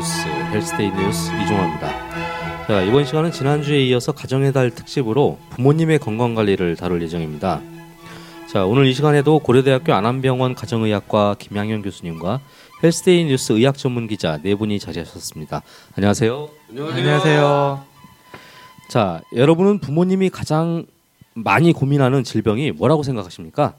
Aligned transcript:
뉴스 0.00 0.26
헬스데이 0.26 0.90
뉴스 0.92 1.28
이종화입니다. 1.28 2.66
자, 2.66 2.80
이번 2.80 3.04
시간은 3.04 3.32
지난주에 3.32 3.84
이어서 3.88 4.12
가정의 4.12 4.50
달 4.50 4.70
특집으로 4.70 5.38
부모님의 5.50 5.98
건강 5.98 6.34
관리를 6.34 6.74
다룰 6.74 7.02
예정입니다. 7.02 7.60
자, 8.50 8.64
오늘 8.64 8.86
이 8.86 8.94
시간에도 8.94 9.40
고려대학교 9.40 9.92
안암병원 9.92 10.54
가정의학과 10.54 11.36
김양현 11.38 11.82
교수님과 11.82 12.40
헬스데이 12.82 13.24
뉴스 13.24 13.52
의학 13.52 13.76
전문 13.76 14.08
기자 14.08 14.38
네 14.42 14.54
분이 14.54 14.78
자리하셨습니다. 14.78 15.60
안녕하세요. 15.98 16.48
안녕하세요. 16.70 17.84
자, 18.88 19.20
여러분은 19.36 19.80
부모님이 19.80 20.30
가장 20.30 20.86
많이 21.34 21.74
고민하는 21.74 22.24
질병이 22.24 22.70
뭐라고 22.70 23.02
생각하십니까? 23.02 23.74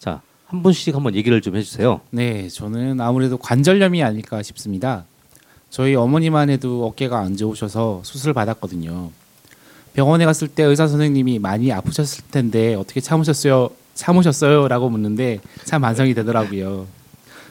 자, 0.00 0.20
한 0.46 0.64
분씩 0.64 0.96
한번 0.96 1.14
얘기를 1.14 1.40
좀 1.40 1.54
해주세요. 1.54 2.00
네, 2.10 2.48
저는 2.48 3.00
아무래도 3.00 3.38
관절염이 3.38 4.02
아닐까 4.02 4.42
싶습니다. 4.42 5.04
저희 5.70 5.94
어머니만 5.94 6.50
해도 6.50 6.86
어깨가 6.86 7.18
안 7.18 7.36
좋으셔서 7.36 8.00
수술을 8.04 8.34
받았거든요. 8.34 9.10
병원에 9.92 10.24
갔을 10.24 10.48
때 10.48 10.62
의사 10.64 10.86
선생님이 10.86 11.38
많이 11.38 11.72
아프셨을 11.72 12.24
텐데 12.30 12.74
어떻게 12.74 13.00
참으셨어요? 13.00 13.70
참으셨어요?라고 13.94 14.88
묻는데 14.88 15.40
참 15.64 15.82
반성이 15.82 16.14
되더라고요. 16.14 16.86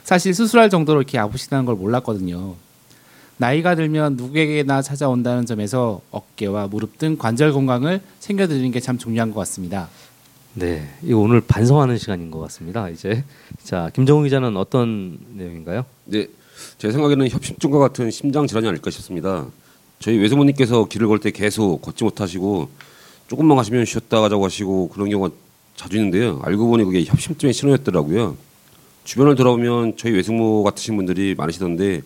사실 0.04 0.34
수술할 0.34 0.70
정도로 0.70 1.00
이렇게 1.00 1.18
아프시다는 1.18 1.64
걸 1.64 1.76
몰랐거든요. 1.76 2.54
나이가 3.36 3.74
들면 3.74 4.16
누구에게나 4.16 4.82
찾아온다는 4.82 5.46
점에서 5.46 6.00
어깨와 6.10 6.66
무릎 6.68 6.98
등 6.98 7.16
관절 7.16 7.52
건강을 7.52 8.00
챙겨드리는 8.18 8.70
게 8.70 8.80
참 8.80 8.98
중요한 8.98 9.30
것 9.32 9.40
같습니다. 9.40 9.88
네, 10.54 10.88
이거 11.02 11.18
오늘 11.20 11.40
반성하는 11.40 11.96
시간인 11.96 12.30
것 12.30 12.40
같습니다. 12.40 12.88
이제 12.88 13.24
자 13.62 13.88
김정우 13.94 14.24
기자는 14.24 14.56
어떤 14.56 15.18
내용인가요? 15.34 15.84
네, 16.06 16.26
제 16.78 16.90
생각에는 16.90 17.28
협심증과 17.28 17.78
같은 17.78 18.10
심장 18.10 18.46
질환이 18.46 18.68
아닐까 18.68 18.90
싶습니다. 18.90 19.46
저희 20.00 20.16
외숙모님께서 20.18 20.86
길을 20.86 21.08
걸 21.08 21.18
때 21.18 21.30
계속 21.30 21.82
걷지 21.82 22.04
못하시고 22.04 22.68
조금만 23.28 23.56
가시면 23.56 23.84
쉬었다 23.84 24.20
가자고 24.20 24.44
하시고 24.44 24.88
그런 24.88 25.10
경우가 25.10 25.34
자주 25.76 25.96
있는데요. 25.96 26.40
알고 26.42 26.66
보니 26.68 26.84
그게 26.84 27.04
협심증의 27.04 27.52
신호였더라고요. 27.52 28.36
주변을 29.04 29.34
돌아보면 29.34 29.96
저희 29.96 30.12
외숙모 30.12 30.62
같으신 30.62 30.96
분들이 30.96 31.34
많으시던데 31.36 32.02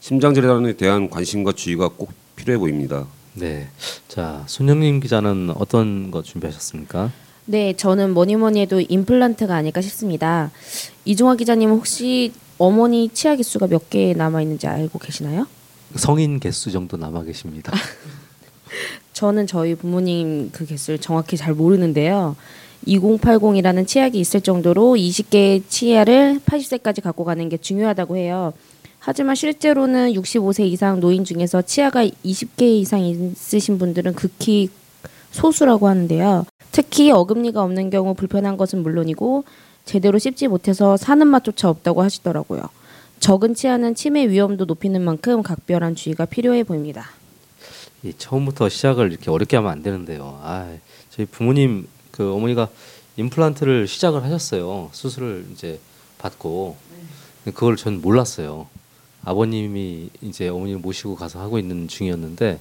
심장 0.00 0.34
질환에 0.34 0.74
대한 0.74 1.08
관심과 1.10 1.52
주의가 1.52 1.88
꼭 1.88 2.12
필요해 2.36 2.58
보입니다. 2.58 3.06
네, 3.34 3.68
자 4.08 4.44
손영림 4.46 5.00
기자는 5.00 5.50
어떤 5.56 6.10
거 6.10 6.22
준비하셨습니까? 6.22 7.10
네, 7.46 7.74
저는 7.76 8.12
뭐니 8.14 8.36
뭐니 8.36 8.60
해도 8.60 8.80
임플란트가 8.80 9.54
아닐까 9.54 9.80
싶습니다. 9.80 10.50
이종화 11.04 11.36
기자님 11.36 11.70
혹시 11.70 12.32
어머니 12.58 13.08
치아 13.10 13.36
개수가 13.36 13.66
몇 13.68 13.88
개 13.90 14.14
남아 14.14 14.42
있는지 14.42 14.66
알고 14.66 14.98
계시나요? 14.98 15.46
성인 15.94 16.40
개수 16.40 16.70
정도 16.70 16.96
남아 16.96 17.22
계십니다. 17.24 17.72
저는 19.12 19.46
저희 19.46 19.74
부모님 19.74 20.50
그 20.52 20.66
개수를 20.66 20.98
정확히 20.98 21.36
잘 21.36 21.54
모르는데요. 21.54 22.36
2080이라는 22.86 23.86
치약이 23.86 24.18
있을 24.20 24.40
정도로 24.42 24.94
20개의 24.96 25.62
치아를 25.68 26.40
80세까지 26.44 27.02
갖고 27.02 27.24
가는 27.24 27.48
게 27.48 27.56
중요하다고 27.56 28.16
해요. 28.16 28.52
하지만 28.98 29.34
실제로는 29.34 30.12
65세 30.14 30.66
이상 30.66 31.00
노인 31.00 31.24
중에서 31.24 31.62
치아가 31.62 32.04
20개 32.04 32.62
이상 32.62 33.00
있으신 33.00 33.78
분들은 33.78 34.14
극히 34.14 34.68
소수라고 35.30 35.88
하는데요. 35.88 36.44
특히 36.72 37.10
어금니가 37.10 37.62
없는 37.62 37.90
경우 37.90 38.14
불편한 38.14 38.56
것은 38.56 38.82
물론이고 38.82 39.44
제대로 39.86 40.18
씹지 40.18 40.48
못해서 40.48 40.96
사는 40.96 41.26
맛조차 41.26 41.70
없다고 41.70 42.02
하시더라고요. 42.02 42.68
적은 43.20 43.54
치아는 43.54 43.94
치매 43.94 44.28
위험도 44.28 44.66
높이는 44.66 45.00
만큼 45.00 45.42
각별한 45.42 45.94
주의가 45.94 46.26
필요해 46.26 46.64
보입니다. 46.64 47.08
이 48.02 48.12
처음부터 48.12 48.68
시작을 48.68 49.10
이렇게 49.10 49.30
어렵게 49.30 49.56
하면 49.56 49.70
안 49.72 49.82
되는데요. 49.82 50.38
아, 50.42 50.70
저희 51.10 51.24
부모님 51.24 51.88
그 52.10 52.34
어머니가 52.34 52.68
임플란트를 53.16 53.86
시작을 53.86 54.22
하셨어요. 54.24 54.90
수술을 54.92 55.46
이제 55.52 55.80
받고 56.18 56.76
그걸 57.44 57.76
전 57.76 58.02
몰랐어요. 58.02 58.66
아버님이 59.24 60.10
이제 60.20 60.48
어머니를 60.48 60.80
모시고 60.80 61.14
가서 61.14 61.40
하고 61.40 61.58
있는 61.58 61.88
중이었는데 61.88 62.58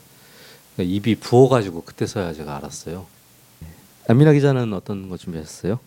입이 0.77 1.15
부어가지고 1.15 1.83
그때서야 1.83 2.33
제가 2.33 2.55
알았어요. 2.57 3.05
안민아 4.07 4.33
기자는 4.33 4.73
어떤 4.73 5.09
거 5.09 5.17
준비하셨어요? 5.17 5.79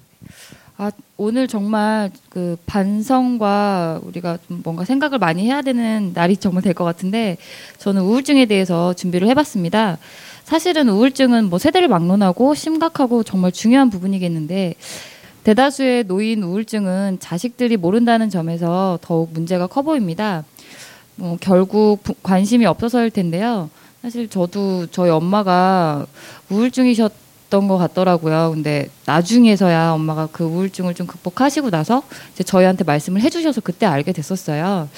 아 0.81 0.93
오늘 1.17 1.49
정말 1.49 2.09
그 2.29 2.57
반성과 2.67 3.99
우리가 4.05 4.39
좀 4.47 4.61
뭔가 4.63 4.85
생각을 4.85 5.19
많이 5.19 5.45
해야 5.45 5.61
되는 5.61 6.13
날이 6.15 6.37
정말 6.37 6.63
될 6.63 6.73
것 6.73 6.85
같은데 6.85 7.37
저는 7.79 8.03
우울증에 8.03 8.47
대해서 8.47 8.95
준비를 8.95 9.27
해봤습니다. 9.31 9.99
사실은 10.45 10.89
우울증은 10.89 11.51
뭐 11.51 11.59
세대를 11.59 11.89
막론하고 11.89 12.55
심각하고 12.55 13.25
정말 13.25 13.51
중요한 13.51 13.91
부분이겠는데 13.91 14.77
대다수의 15.43 16.05
노인 16.05 16.45
우울증은 16.45 17.17
자식들이 17.19 17.77
모른다는 17.77 18.31
점에서 18.31 19.01
더욱 19.03 19.33
문제가 19.33 19.67
커 19.67 19.83
보입니다. 19.83 20.45
뭐 21.17 21.37
결국 21.41 22.05
부, 22.05 22.15
관심이 22.23 22.67
없어서일 22.67 23.11
텐데요. 23.11 23.69
사실 24.03 24.29
저도 24.29 24.87
저희 24.93 25.11
엄마가 25.11 26.07
우울증이셨 26.51 27.13
던 27.51 27.69
것 27.69 27.79
같더라고요. 27.79 28.51
근데 28.55 28.89
나중에서야 29.07 29.93
엄마가 29.93 30.29
그 30.31 30.45
우울증을 30.45 30.95
좀 30.95 31.07
극복하시고 31.07 31.71
나서 31.71 32.03
이제 32.35 32.45
저희한테 32.45 32.85
말씀을 32.85 33.21
해주셔서 33.23 33.61
그때 33.63 33.87
알게 33.87 34.13
됐었어요. 34.13 34.89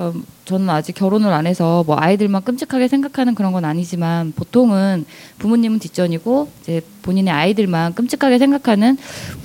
음, 0.00 0.22
저는 0.44 0.70
아직 0.70 0.92
결혼을 0.94 1.32
안 1.32 1.46
해서 1.48 1.82
뭐 1.84 1.96
아이들만 1.98 2.44
끔찍하게 2.44 2.86
생각하는 2.86 3.34
그런 3.34 3.52
건 3.52 3.64
아니지만 3.64 4.32
보통은 4.36 5.04
부모님은 5.38 5.80
뒷전이고 5.80 6.48
이제 6.62 6.80
본인의 7.02 7.34
아이들만 7.34 7.94
끔찍하게 7.94 8.38
생각하는 8.38 8.96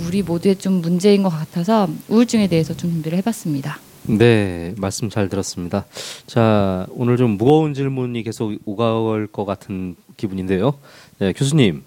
우리 0.06 0.22
모두의 0.22 0.58
좀 0.58 0.74
문제인 0.82 1.24
것 1.24 1.30
같아서 1.30 1.90
우울증에 2.08 2.48
대해서 2.48 2.76
좀 2.78 2.92
준비를 2.92 3.18
해봤습니다. 3.20 3.80
네, 4.06 4.76
말씀 4.78 5.10
잘 5.10 5.28
들었습니다. 5.28 5.86
자, 6.28 6.86
오늘 6.92 7.18
좀 7.18 7.32
무거운 7.32 7.74
질문이 7.74 8.22
계속 8.24 8.54
오가올 8.66 9.28
것 9.28 9.46
같은 9.46 9.96
기분인데요. 10.18 10.74
네, 11.20 11.34
교수님, 11.34 11.84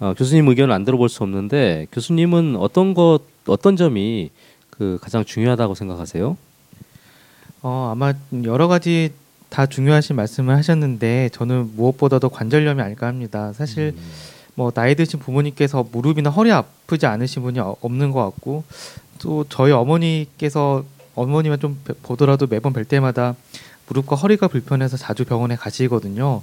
어, 0.00 0.14
교수님 0.16 0.48
의견을 0.48 0.72
안 0.72 0.84
들어볼 0.84 1.08
수 1.08 1.22
없는데 1.22 1.86
교수님은 1.92 2.56
어떤 2.56 2.94
것, 2.94 3.20
어떤 3.46 3.76
점이 3.76 4.30
그 4.70 4.98
가장 5.00 5.24
중요하다고 5.24 5.74
생각하세요? 5.74 6.36
어, 7.62 7.88
아마 7.92 8.12
여러 8.44 8.68
가지 8.68 9.12
다 9.48 9.66
중요하신 9.66 10.14
말씀을 10.14 10.54
하셨는데 10.56 11.30
저는 11.32 11.74
무엇보다도 11.74 12.28
관절염이 12.28 12.80
아닐까 12.80 13.06
합니다. 13.06 13.52
사실 13.52 13.94
음. 13.96 14.02
뭐 14.54 14.70
나이 14.70 14.94
드신 14.94 15.18
부모님께서 15.18 15.86
무릎이나 15.90 16.30
허리 16.30 16.52
아프지 16.52 17.06
않으신 17.06 17.42
분이 17.42 17.58
어, 17.58 17.76
없는 17.80 18.12
것 18.12 18.24
같고 18.24 18.64
또 19.20 19.44
저희 19.48 19.72
어머니께서 19.72 20.84
어머니만 21.14 21.58
좀 21.58 21.80
보더라도 22.02 22.46
매번 22.46 22.72
뵐 22.72 22.84
때마다 22.84 23.34
무릎과 23.88 24.16
허리가 24.16 24.46
불편해서 24.46 24.96
자주 24.96 25.24
병원에 25.24 25.56
가시거든요. 25.56 26.42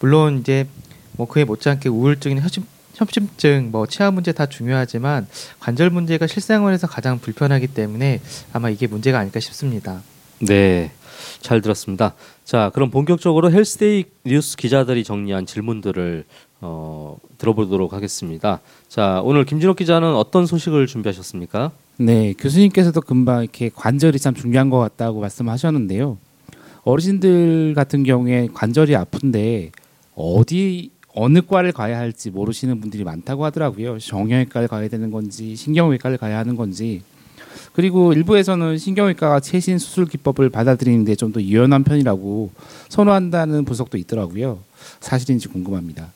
물론 0.00 0.40
이제 0.40 0.66
뭐 1.12 1.28
그에 1.28 1.44
못지않게 1.44 1.88
우울증이나 1.88 2.42
협심, 2.42 2.64
협심증, 2.96 3.70
뭐 3.70 3.86
치아 3.86 4.10
문제 4.10 4.32
다 4.32 4.46
중요하지만 4.46 5.26
관절 5.60 5.90
문제가 5.90 6.26
실생활에서 6.26 6.86
가장 6.86 7.18
불편하기 7.18 7.68
때문에 7.68 8.20
아마 8.52 8.70
이게 8.70 8.86
문제가 8.86 9.18
아닐까 9.18 9.38
싶습니다. 9.40 10.02
네. 10.40 10.90
잘 11.40 11.60
들었습니다. 11.60 12.14
자, 12.44 12.70
그럼 12.74 12.90
본격적으로 12.90 13.50
헬스데이 13.50 14.04
뉴스 14.24 14.56
기자들이 14.56 15.04
정리한 15.04 15.46
질문들을 15.46 16.24
어, 16.60 17.18
들어보도록 17.38 17.92
하겠습니다. 17.92 18.60
자, 18.88 19.20
오늘 19.24 19.44
김진욱 19.44 19.76
기자는 19.76 20.14
어떤 20.14 20.46
소식을 20.46 20.86
준비하셨습니까? 20.86 21.72
네, 21.98 22.34
교수님께서도 22.38 23.00
금방 23.02 23.42
이렇게 23.42 23.70
관절이 23.74 24.18
참 24.18 24.34
중요한 24.34 24.70
것 24.70 24.78
같다고 24.78 25.20
말씀하셨는데요. 25.20 26.18
어르신들 26.84 27.74
같은 27.74 28.04
경우에 28.04 28.48
관절이 28.52 28.94
아픈데 28.96 29.72
어디 30.14 30.90
어느 31.16 31.40
과를 31.40 31.72
가야 31.72 31.98
할지 31.98 32.30
모르시는 32.30 32.80
분들이 32.80 33.02
많다고 33.02 33.44
하더라고요. 33.46 33.98
정형외과를 33.98 34.68
가야 34.68 34.86
되는 34.88 35.10
건지 35.10 35.56
신경외과를 35.56 36.18
가야 36.18 36.38
하는 36.38 36.56
건지 36.56 37.02
그리고 37.72 38.12
일부에서는 38.12 38.76
신경외과가 38.78 39.40
최신 39.40 39.78
수술 39.78 40.04
기법을 40.06 40.50
받아들이는데 40.50 41.14
좀 41.16 41.32
더 41.32 41.40
유연한 41.42 41.84
편이라고 41.84 42.50
선호한다는 42.90 43.64
분석도 43.64 43.98
있더라고요. 43.98 44.58
사실인지 45.00 45.48
궁금합니다. 45.48 46.12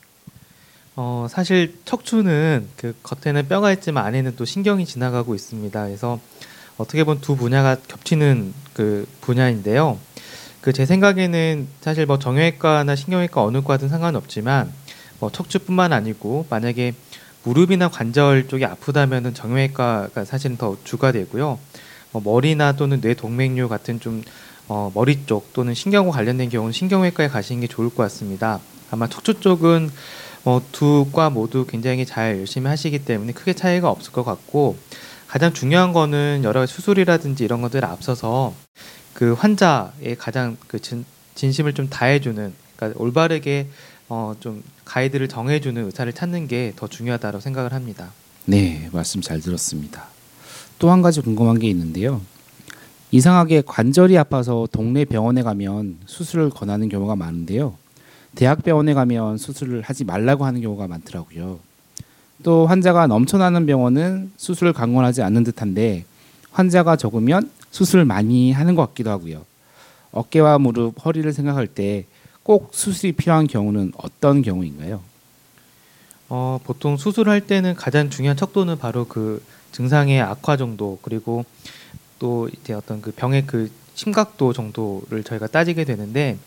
어, 0.95 1.27
사실 1.29 1.75
척추는 1.85 2.67
그 2.77 2.95
겉에는 3.03 3.47
뼈가 3.47 3.71
있지만 3.73 4.05
안에는 4.05 4.35
또 4.35 4.45
신경이 4.45 4.85
지나가고 4.85 5.33
있습니다. 5.35 5.85
그래서 5.85 6.19
어떻게 6.77 7.03
보면 7.03 7.21
두 7.21 7.35
분야가 7.35 7.75
겹치는 7.87 8.53
그 8.73 9.07
분야인데요. 9.21 9.97
그 10.61 10.71
제 10.73 10.85
생각에는 10.85 11.67
사실 11.81 12.05
뭐 12.05 12.19
정형외과나 12.19 12.95
신경외과 12.95 13.43
어느 13.43 13.61
과든 13.63 13.89
상관없지만 13.89 14.71
뭐 15.21 15.31
척추뿐만 15.31 15.93
아니고 15.93 16.47
만약에 16.49 16.93
무릎이나 17.43 17.87
관절 17.89 18.47
쪽이 18.47 18.65
아프다면은 18.65 19.33
정형외과가 19.33 20.25
사실은 20.25 20.57
더 20.57 20.75
주가 20.83 21.11
되고요. 21.11 21.59
뭐 22.11 22.21
머리나 22.23 22.73
또는 22.73 22.99
뇌 22.99 23.13
동맥류 23.13 23.69
같은 23.69 23.99
좀 23.99 24.23
어, 24.67 24.91
머리 24.93 25.25
쪽 25.25 25.53
또는 25.53 25.73
신경과 25.73 26.11
관련된 26.11 26.49
경우는 26.49 26.73
신경외과에 26.73 27.27
가시는 27.27 27.61
게 27.61 27.67
좋을 27.67 27.89
것 27.89 27.97
같습니다. 28.03 28.59
아마 28.89 29.07
척추 29.07 29.39
쪽은 29.39 29.89
어, 30.43 30.61
두과 30.71 31.29
모두 31.29 31.65
굉장히 31.65 32.05
잘 32.05 32.39
열심히 32.39 32.67
하시기 32.67 33.05
때문에 33.05 33.31
크게 33.31 33.53
차이가 33.53 33.89
없을 33.89 34.11
것 34.11 34.23
같고 34.23 34.75
가장 35.27 35.53
중요한 35.53 35.93
거는 35.93 36.41
여러 36.43 36.65
수술이라든지 36.65 37.43
이런 37.43 37.61
것들 37.61 37.85
앞서서 37.85 38.53
그 39.13 39.33
환자의 39.33 40.15
가장 40.17 40.57
그 40.67 40.79
진, 40.79 41.05
진심을 41.35 41.73
좀 41.73 41.89
다해주는 41.89 42.53
그러니까 42.75 42.99
올바르게 42.99 43.67
어, 44.13 44.35
좀 44.41 44.61
가이드를 44.83 45.29
정해주는 45.29 45.85
의사를 45.85 46.11
찾는 46.11 46.49
게 46.49 46.73
더 46.75 46.85
중요하다고 46.85 47.39
생각을 47.39 47.71
합니다. 47.71 48.11
네, 48.43 48.89
말씀 48.91 49.21
잘 49.21 49.39
들었습니다. 49.39 50.03
또 50.79 50.91
한 50.91 51.01
가지 51.01 51.21
궁금한 51.21 51.59
게 51.59 51.69
있는데요. 51.69 52.19
이상하게 53.11 53.63
관절이 53.65 54.17
아파서 54.17 54.67
동네 54.69 55.05
병원에 55.05 55.43
가면 55.43 55.99
수술을 56.07 56.49
권하는 56.49 56.89
경우가 56.89 57.15
많은데요. 57.15 57.75
대학병원에 58.35 58.93
가면 58.93 59.37
수술을 59.37 59.81
하지 59.81 60.03
말라고 60.03 60.43
하는 60.43 60.59
경우가 60.59 60.87
많더라고요. 60.89 61.59
또 62.43 62.67
환자가 62.67 63.07
넘쳐나는 63.07 63.65
병원은 63.65 64.31
수술을 64.35 64.73
강권하지 64.73 65.21
않는 65.21 65.45
듯한데 65.45 66.03
환자가 66.51 66.97
적으면 66.97 67.49
수술을 67.71 68.03
많이 68.03 68.51
하는 68.51 68.75
것 68.75 68.87
같기도 68.87 69.09
하고요. 69.09 69.45
어깨와 70.11 70.57
무릎, 70.59 71.05
허리를 71.05 71.31
생각할 71.31 71.67
때 71.67 72.05
꼭 72.43 72.71
수술이 72.73 73.13
필요한 73.13 73.47
경우는 73.47 73.93
어떤 73.97 74.41
경우인가요? 74.41 75.01
어, 76.29 76.59
보통 76.63 76.97
수술할 76.97 77.41
때는 77.41 77.75
가장 77.75 78.09
중요한 78.09 78.37
척도는 78.37 78.77
바로 78.77 79.05
그 79.05 79.43
증상의 79.71 80.21
악화 80.21 80.57
정도 80.57 80.97
그리고 81.01 81.45
또 82.19 82.49
이제 82.49 82.73
어떤 82.73 83.01
그 83.01 83.11
병의 83.11 83.45
그 83.45 83.69
심각도 83.95 84.53
정도를 84.53 85.23
저희가 85.23 85.47
따지게 85.47 85.83
되는데 85.83 86.37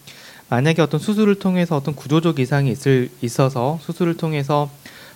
만약에 0.48 0.82
어떤 0.82 1.00
수술을 1.00 1.36
통해서 1.36 1.76
어떤 1.76 1.94
구조적 1.94 2.38
이상이 2.38 2.70
있을 2.70 3.10
있어서 3.22 3.78
수술을 3.82 4.16
통해서 4.16 4.70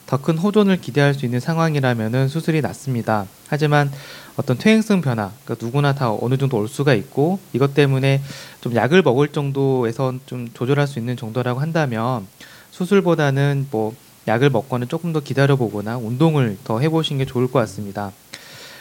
더 0.09 0.17
큰 0.17 0.39
호전을 0.39 0.81
기대할 0.81 1.13
수 1.13 1.27
있는 1.27 1.39
상황이라면은 1.39 2.29
수술이 2.29 2.63
낫습니다. 2.63 3.27
하지만 3.49 3.93
어떤 4.37 4.57
퇴행성 4.57 5.03
변화, 5.03 5.31
그러니까 5.45 5.65
누구나 5.67 5.95
다 5.95 6.11
어느 6.19 6.39
정도 6.39 6.57
올 6.57 6.67
수가 6.67 6.95
있고 6.95 7.39
이것 7.53 7.75
때문에 7.75 8.23
좀 8.63 8.75
약을 8.75 9.03
먹을 9.03 9.29
정도에서 9.29 10.15
좀 10.25 10.49
조절할 10.55 10.87
수 10.87 10.99
있는 10.99 11.17
정도라고 11.17 11.61
한다면 11.61 12.27
수술보다는 12.71 13.69
뭐 13.71 13.95
약을 14.27 14.49
먹거나 14.51 14.87
조금 14.87 15.13
더 15.13 15.21
기다려 15.21 15.57
보거나 15.57 15.99
운동을 15.99 16.57
더 16.65 16.81
해보시는 16.81 17.19
게 17.19 17.27
좋을 17.27 17.47
것 17.51 17.59
같습니다. 17.61 18.13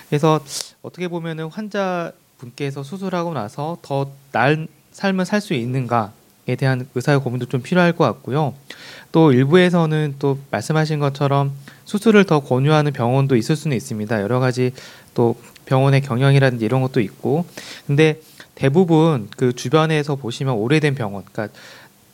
그래서 0.10 0.40
어떻게 0.82 1.10
보면은 1.10 1.48
환자 1.48 2.14
분께서 2.38 2.84
수술하고 2.84 3.34
나서 3.34 3.78
더 3.82 4.12
나은 4.32 4.68
삶을 4.92 5.26
살 5.26 5.42
수 5.42 5.54
있는가에 5.54 6.17
대한 6.56 6.88
의사의 6.96 7.20
고민도 7.20 7.48
좀 7.48 7.62
필요할 7.62 7.94
것 7.94 8.04
같고요. 8.06 8.54
또 9.12 9.32
일부에서는 9.34 10.16
또 10.20 10.38
말씀하신 10.52 11.00
것처럼 11.00 11.52
수술을 11.86 12.26
더 12.26 12.40
권유하는 12.40 12.94
병원도 12.94 13.36
있을 13.36 13.56
수는 13.56 13.76
있습니다. 13.76 14.22
여러 14.22 14.40
가지 14.40 14.72
또 15.14 15.36
병원의 15.66 16.02
경영이라든지 16.02 16.64
이런 16.66 16.82
것도 16.82 17.02
있고, 17.02 17.46
근데 17.86 18.22
대부분 18.56 19.28
그 19.36 19.54
주변에서 19.54 20.16
보시면 20.16 20.56
오래된 20.56 20.96
병원, 20.96 21.24
그러니까 21.26 21.54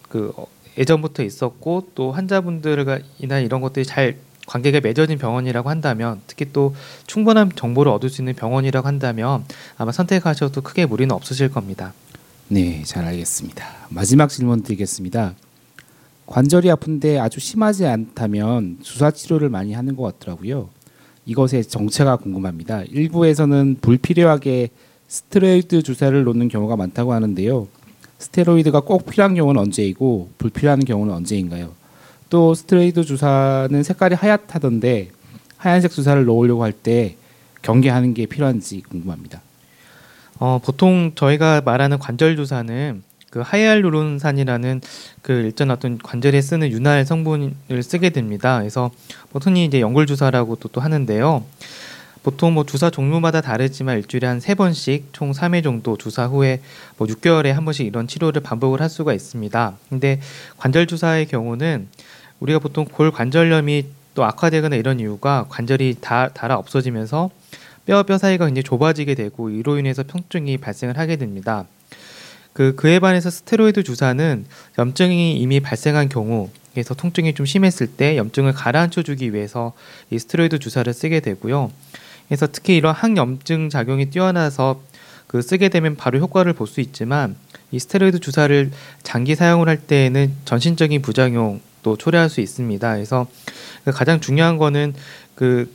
그 0.09 0.33
어, 0.35 0.45
예전부터 0.77 1.23
있었고 1.23 1.89
또 1.95 2.11
환자분들과 2.11 2.99
이나 3.19 3.39
이런 3.39 3.61
것들이 3.61 3.85
잘 3.85 4.17
관계가 4.45 4.81
맺어진 4.81 5.17
병원이라고 5.17 5.69
한다면 5.69 6.21
특히 6.27 6.51
또 6.51 6.75
충분한 7.07 7.51
정보를 7.55 7.91
얻을 7.91 8.09
수 8.09 8.21
있는 8.21 8.33
병원이라고 8.33 8.87
한다면 8.87 9.45
아마 9.77 9.91
선택하셔도 9.91 10.61
크게 10.61 10.85
무리는 10.85 11.13
없으실 11.15 11.49
겁니다. 11.49 11.93
네, 12.49 12.83
잘 12.85 13.05
알겠습니다. 13.05 13.65
마지막 13.89 14.27
질문 14.29 14.61
드리겠습니다. 14.63 15.35
관절이 16.25 16.69
아픈데 16.71 17.19
아주 17.19 17.39
심하지 17.39 17.85
않다면 17.85 18.79
주사 18.81 19.11
치료를 19.11 19.49
많이 19.49 19.73
하는 19.73 19.95
것 19.95 20.03
같더라고요. 20.19 20.69
이것의 21.25 21.65
정체가 21.67 22.17
궁금합니다. 22.17 22.83
일부에서는 22.83 23.77
불필요하게 23.81 24.69
스테로이드 25.07 25.83
주사를 25.83 26.23
놓는 26.23 26.47
경우가 26.47 26.75
많다고 26.75 27.13
하는데요. 27.13 27.67
스테로이드가 28.19 28.81
꼭 28.81 29.05
필요한 29.05 29.35
경우는 29.35 29.61
언제이고 29.61 30.29
불필요한 30.37 30.85
경우는 30.85 31.13
언제인가요? 31.13 31.71
또 32.29 32.53
스테로이드 32.53 33.03
주사는 33.03 33.83
색깔이 33.83 34.15
하얗다던데 34.15 35.11
하얀색 35.57 35.91
주사를 35.91 36.23
놓으려고 36.25 36.63
할 36.63 36.73
때 36.73 37.15
경계하는 37.61 38.13
게 38.13 38.25
필요한지 38.25 38.81
궁금합니다. 38.81 39.41
어, 40.39 40.59
보통 40.63 41.11
저희가 41.15 41.61
말하는 41.61 41.99
관절 41.99 42.35
주사는 42.35 43.03
그 43.29 43.41
하이알루론산이라는 43.41 44.81
그 45.21 45.31
일전 45.33 45.71
어떤 45.71 45.97
관절에 45.97 46.39
쓰는 46.41 46.69
윤활 46.71 47.05
성분을 47.05 47.81
쓰게 47.81 48.11
됩니다. 48.11 48.59
그래서 48.59 48.91
보통 49.31 49.57
이제 49.57 49.81
연골 49.81 50.05
주사라고 50.05 50.57
또, 50.57 50.69
또 50.69 50.81
하는데요. 50.81 51.43
보통 52.21 52.53
뭐 52.53 52.63
주사 52.63 52.89
종류마다 52.89 53.41
다르지만 53.41 53.97
일주일에 53.97 54.27
한 54.27 54.39
세 54.39 54.55
번씩 54.55 55.09
총 55.11 55.31
3회 55.31 55.63
정도 55.63 55.97
주사 55.97 56.25
후에 56.27 56.61
뭐 56.97 57.07
6개월에 57.07 57.47
한 57.51 57.65
번씩 57.65 57.85
이런 57.85 58.07
치료를 58.07 58.41
반복을 58.41 58.81
할 58.81 58.89
수가 58.89 59.13
있습니다. 59.13 59.73
근데 59.89 60.19
관절 60.57 60.87
주사의 60.87 61.25
경우는 61.25 61.87
우리가 62.39 62.59
보통 62.59 62.85
골 62.85 63.11
관절염이 63.11 63.85
또 64.15 64.23
악화되거나 64.23 64.75
이런 64.75 64.99
이유가 64.99 65.47
관절이 65.49 65.97
다 66.01 66.29
닳아 66.33 66.55
없어지면서 66.55 67.29
뼈뼈 67.85 68.17
사이가 68.17 68.45
굉장히 68.45 68.63
좁아지게 68.63 69.15
되고 69.15 69.49
이로 69.49 69.77
인해서 69.77 70.03
통증이 70.03 70.57
발생을 70.57 70.97
하게 70.97 71.15
됩니다. 71.15 71.65
그 72.53 72.75
그에 72.75 72.99
반해서 72.99 73.29
스테로이드 73.29 73.83
주사는 73.83 74.45
염증이 74.77 75.37
이미 75.37 75.59
발생한 75.59 76.07
경우에서 76.09 76.93
통증이 76.95 77.33
좀 77.33 77.45
심했을 77.45 77.87
때 77.87 78.15
염증을 78.17 78.53
가라앉혀 78.53 79.01
주기 79.03 79.33
위해서 79.33 79.73
이 80.11 80.19
스테로이드 80.19 80.59
주사를 80.59 80.91
쓰게 80.93 81.19
되고요. 81.19 81.71
그래서 82.27 82.47
특히 82.51 82.75
이런 82.75 82.93
항염증 82.93 83.69
작용이 83.69 84.09
뛰어나서 84.09 84.81
그 85.27 85.41
쓰게 85.41 85.69
되면 85.69 85.95
바로 85.95 86.19
효과를 86.19 86.53
볼 86.53 86.67
수 86.67 86.79
있지만 86.79 87.35
이 87.71 87.79
스테로이드 87.79 88.19
주사를 88.19 88.71
장기 89.01 89.33
사용을 89.35 89.67
할 89.67 89.77
때에는 89.77 90.31
전신적인 90.45 91.01
부작용도 91.01 91.97
초래할 91.97 92.29
수 92.29 92.39
있습니다. 92.39 92.93
그래서 92.93 93.25
그 93.83 93.91
가장 93.91 94.19
중요한 94.19 94.57
거는 94.57 94.93
그, 95.33 95.73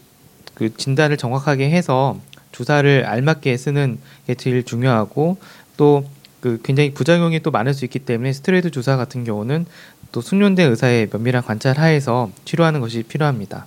그 0.59 0.75
진단을 0.77 1.17
정확하게 1.17 1.71
해서 1.71 2.19
주사를 2.53 3.05
알맞게 3.07 3.57
쓰는 3.57 3.99
게 4.27 4.35
제일 4.35 4.65
중요하고 4.65 5.39
또 5.77 6.05
그 6.41 6.61
굉장히 6.63 6.93
부작용이 6.93 7.41
또 7.41 7.51
많을 7.51 7.75
수 7.75 7.85
있기 7.85 7.99
때문에 8.01 8.33
스테로이드 8.33 8.71
주사 8.71 8.97
같은 8.97 9.25
경우는 9.25 9.67
또 10.13 10.21
숙련된 10.21 10.71
의사의 10.71 11.09
면밀한 11.13 11.43
관찰 11.43 11.79
하에서 11.79 12.31
치료하는 12.45 12.81
것이 12.81 13.03
필요합니다. 13.03 13.67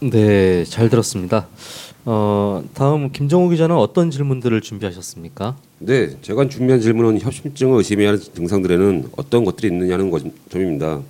네, 0.00 0.64
잘 0.64 0.88
들었습니다. 0.88 1.48
어, 2.04 2.62
다음 2.74 3.10
김정우 3.10 3.48
기자는 3.48 3.74
어떤 3.76 4.10
질문들을 4.10 4.60
준비하셨습니까? 4.60 5.56
네, 5.80 6.16
제가 6.22 6.48
준비한 6.48 6.80
질문은 6.80 7.20
협심증을 7.20 7.78
의심해야 7.78 8.10
하는 8.10 8.20
증상들에는 8.20 9.10
어떤 9.16 9.44
것들이 9.44 9.68
있느냐는 9.68 10.10
것, 10.10 10.22
점입니다. 10.48 11.00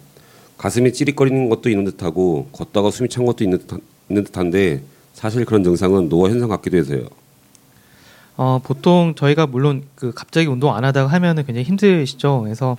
가슴이 0.57 0.93
찌릿거리는 0.93 1.51
것도 1.51 1.69
있는 1.69 1.85
듯하고 1.85 2.49
걷다가 2.53 2.91
숨이 2.91 3.11
찬 3.11 3.27
것도 3.27 3.45
있는, 3.45 3.59
듯한, 3.59 3.81
있는 4.09 4.25
듯한데 4.25 4.83
사실 5.17 5.47
그런 5.47 5.65
증상은 5.65 6.11
노화 6.11 6.29
현상 6.29 6.51
같기도 6.51 6.77
해서요. 6.77 7.07
어, 8.37 8.61
보통 8.63 9.15
저희가 9.17 9.47
물론 9.47 9.83
그 9.95 10.13
갑자기 10.15 10.47
운동 10.47 10.75
안 10.75 10.85
하다가 10.85 11.11
하면은 11.11 11.47
굉장히 11.47 11.65
힘드시죠. 11.65 12.43
그래서 12.43 12.77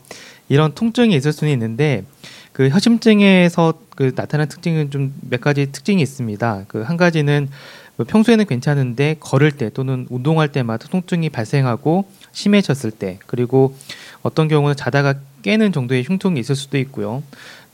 이런 0.49 0.73
통증이 0.75 1.15
있을 1.15 1.33
수는 1.33 1.51
있는데 1.53 2.05
그 2.53 2.69
협심증에서 2.69 3.73
그 3.95 4.11
나타나는 4.15 4.49
특징은 4.49 4.91
좀 4.91 5.13
몇 5.29 5.41
가지 5.41 5.71
특징이 5.71 5.99
있습니다. 6.01 6.65
그 6.67 6.83
한 6.83 6.95
가지는 6.95 7.49
뭐 7.95 8.05
평소에는 8.07 8.45
괜찮은데 8.45 9.15
걸을 9.19 9.51
때 9.51 9.71
또는 9.71 10.05
운동할 10.11 10.51
때마다 10.51 10.87
통증이 10.89 11.31
발생하고 11.31 12.05
심해졌을 12.33 12.91
때 12.91 13.17
그리고 13.25 13.75
어떤 14.21 14.47
경우는 14.47 14.75
자다가 14.75 15.15
깨는 15.41 15.71
정도의 15.71 16.03
흉통이 16.03 16.39
있을 16.39 16.55
수도 16.55 16.77
있고요. 16.77 17.23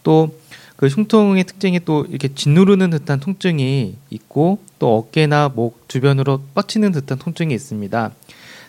또 0.03 0.33
그 0.75 0.87
흉통의 0.87 1.43
특징이 1.45 1.79
또 1.85 2.05
이렇게 2.09 2.27
짓누르는 2.27 2.89
듯한 2.89 3.19
통증이 3.19 3.95
있고 4.09 4.59
또 4.79 4.97
어깨나 4.97 5.51
목 5.53 5.87
주변으로 5.87 6.41
뻗치는 6.55 6.91
듯한 6.91 7.19
통증이 7.19 7.53
있습니다. 7.53 8.11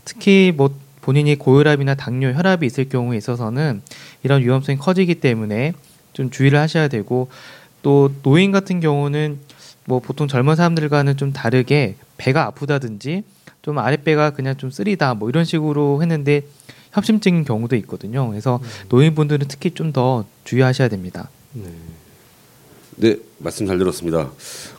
특히 0.04 0.52
뭐 0.54 0.70
본인이 1.00 1.34
고혈압이나 1.36 1.94
당뇨, 1.94 2.32
혈압이 2.32 2.66
있을 2.66 2.88
경우에 2.88 3.16
있어서는 3.16 3.82
이런 4.22 4.42
위험성이 4.42 4.78
커지기 4.78 5.16
때문에 5.16 5.72
좀 6.12 6.30
주의를 6.30 6.58
하셔야 6.58 6.88
되고 6.88 7.28
또 7.82 8.10
노인 8.22 8.52
같은 8.52 8.80
경우는 8.80 9.38
뭐 9.86 10.00
보통 10.00 10.28
젊은 10.28 10.56
사람들과는 10.56 11.16
좀 11.16 11.32
다르게 11.32 11.96
배가 12.16 12.44
아프다든지 12.46 13.22
좀 13.60 13.78
아랫배가 13.78 14.30
그냥 14.30 14.56
좀 14.56 14.70
쓰리다 14.70 15.14
뭐 15.14 15.28
이런 15.28 15.44
식으로 15.44 16.00
했는데 16.00 16.42
협심증인 16.92 17.44
경우도 17.44 17.76
있거든요. 17.76 18.28
그래서 18.28 18.60
노인분들은 18.88 19.48
특히 19.48 19.72
좀 19.72 19.92
더 19.92 20.24
주의하셔야 20.44 20.88
됩니다. 20.88 21.28
네. 21.54 21.70
네, 22.96 23.16
말씀 23.38 23.66
잘 23.66 23.78
들었습니다. 23.78 24.30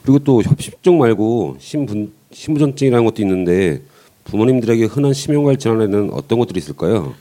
그리고 0.04 0.20
또 0.20 0.42
협심증 0.42 0.98
말고 0.98 1.58
신분 1.60 2.14
신부전증이라는 2.32 3.06
것도 3.06 3.22
있는데 3.22 3.82
부모님들에게 4.26 4.86
흔한 4.86 5.14
심혈관 5.14 5.58
질환에는 5.58 6.12
어떤 6.14 6.40
것들이 6.40 6.60
있을까요? 6.60 7.14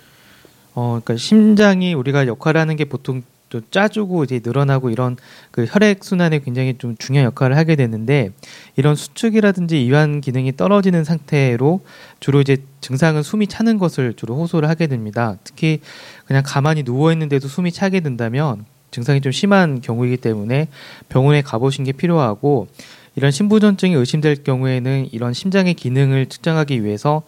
어, 0.74 1.00
그러니까 1.02 1.16
심장이 1.16 1.94
우리가 1.94 2.26
역할하는 2.26 2.76
게 2.76 2.84
보통 2.84 3.22
좀 3.48 3.62
짜주고 3.70 4.24
이제 4.24 4.40
늘어나고 4.42 4.90
이런 4.90 5.16
그 5.52 5.64
혈액 5.68 6.02
순환에 6.02 6.40
굉장히 6.40 6.76
좀 6.76 6.96
중요한 6.98 7.26
역할을 7.26 7.56
하게 7.56 7.76
되는데 7.76 8.30
이런 8.74 8.96
수축이라든지 8.96 9.84
이완 9.84 10.20
기능이 10.20 10.56
떨어지는 10.56 11.04
상태로 11.04 11.80
주로 12.18 12.40
이제 12.40 12.56
증상은 12.80 13.22
숨이 13.22 13.46
차는 13.46 13.78
것을 13.78 14.14
주로 14.14 14.34
호소를 14.36 14.68
하게 14.68 14.88
됩니다. 14.88 15.36
특히 15.44 15.80
그냥 16.24 16.42
가만히 16.44 16.82
누워 16.82 17.12
있는데도 17.12 17.46
숨이 17.46 17.70
차게 17.70 18.00
된다면 18.00 18.64
증상이 18.94 19.20
좀 19.20 19.32
심한 19.32 19.80
경우이기 19.80 20.18
때문에 20.18 20.68
병원에 21.08 21.42
가보신 21.42 21.84
게 21.84 21.90
필요하고 21.92 22.68
이런 23.16 23.32
심부전증이 23.32 23.94
의심될 23.94 24.44
경우에는 24.44 25.08
이런 25.10 25.32
심장의 25.32 25.74
기능을 25.74 26.26
측정하기 26.26 26.84
위해서 26.84 27.22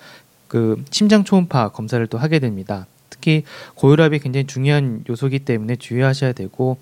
그 0.47 0.83
심장 0.91 1.25
초음파 1.25 1.71
검사를 1.71 2.05
또 2.07 2.19
하게 2.19 2.39
됩니다. 2.39 2.87
특히 3.11 3.43
고혈압이 3.75 4.21
굉장히 4.21 4.47
중요한 4.47 5.05
요소이기 5.09 5.41
때문에 5.41 5.77
주의하셔야 5.77 6.33
되고 6.33 6.79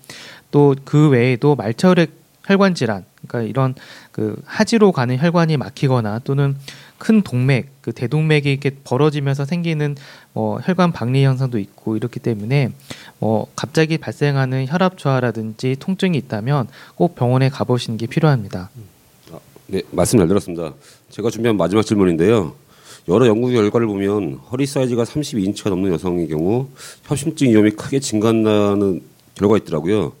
또 0.51 0.75
그 0.85 1.09
외에도 1.09 1.55
말차혈액 1.55 2.11
혈관 2.45 2.75
질환, 2.75 3.05
그러니까 3.27 3.49
이런 3.49 3.75
그 4.11 4.35
하지로 4.45 4.91
가는 4.91 5.17
혈관이 5.17 5.57
막히거나 5.57 6.19
또는 6.19 6.55
큰 6.97 7.21
동맥, 7.21 7.69
그 7.81 7.91
대동맥이 7.91 8.49
이렇게 8.51 8.71
벌어지면서 8.83 9.45
생기는 9.45 9.95
뭐 10.33 10.59
혈관 10.59 10.91
박리 10.91 11.23
현상도 11.23 11.59
있고 11.59 11.97
이렇기 11.97 12.19
때문에 12.19 12.71
뭐 13.19 13.47
갑자기 13.55 13.97
발생하는 13.97 14.67
혈압 14.67 14.97
저하라든지 14.97 15.75
통증이 15.79 16.17
있다면 16.17 16.67
꼭 16.95 17.15
병원에 17.15 17.49
가보시는 17.49 17.97
게 17.97 18.07
필요합니다. 18.07 18.69
네, 19.67 19.81
말씀 19.91 20.19
잘 20.19 20.27
들었습니다. 20.27 20.73
제가 21.09 21.29
준비한 21.29 21.57
마지막 21.57 21.83
질문인데요. 21.83 22.53
여러 23.07 23.27
연구 23.27 23.51
결과를 23.51 23.87
보면 23.87 24.39
허리 24.51 24.65
사이즈가 24.65 25.03
32인치가 25.03 25.69
넘는 25.69 25.91
여성의 25.93 26.27
경우 26.27 26.69
협심증 27.03 27.49
위험이 27.49 27.71
크게 27.71 27.99
증가한다는 27.99 29.01
결과가 29.35 29.57
있더라고요. 29.59 30.13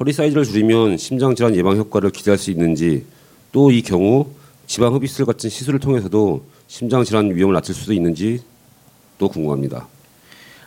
허리 0.00 0.12
사이즈를 0.12 0.44
줄이면 0.44 0.96
심장 0.96 1.34
질환 1.34 1.54
예방 1.54 1.76
효과를 1.76 2.10
기대할 2.10 2.38
수 2.38 2.50
있는지 2.50 3.04
또 3.52 3.70
이 3.70 3.82
경우 3.82 4.26
지방 4.66 4.94
흡입술 4.94 5.26
같은 5.26 5.48
시술을 5.50 5.78
통해서도 5.78 6.44
심장 6.66 7.04
질환 7.04 7.34
위험을 7.34 7.54
낮출 7.54 7.74
수도 7.74 7.92
있는지 7.92 8.42
또 9.18 9.28
궁금합니다. 9.28 9.86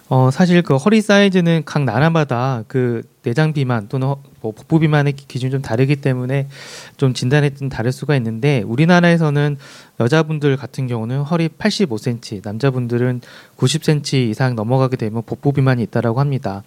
어 0.10 0.32
사실 0.32 0.62
그 0.62 0.78
허리 0.78 1.02
사이즈는 1.02 1.64
각 1.66 1.84
나라마다 1.84 2.64
그 2.70 3.02
내장 3.24 3.52
비만 3.52 3.90
또는 3.90 4.08
허- 4.08 4.20
뭐 4.40 4.54
복부 4.54 4.80
비만의 4.80 5.14
기- 5.14 5.28
기준이 5.28 5.52
좀 5.52 5.62
다르기 5.62 5.98
때문에 5.98 6.48
좀 6.96 7.14
진단에 7.14 7.50
좀 7.56 7.68
다를 7.68 7.92
수가 7.92 8.16
있는데 8.16 8.62
우리나라에서는 8.66 9.58
여자분들 10.00 10.56
같은 10.56 10.88
경우는 10.88 11.24
허리 11.24 11.50
85cm, 11.50 12.40
남자분들은 12.46 13.20
90cm 13.58 14.30
이상 14.30 14.56
넘어가게 14.56 14.96
되면 14.96 15.24
복부 15.26 15.52
비만이 15.52 15.84
있다라고 15.84 16.22
합니다. 16.22 16.64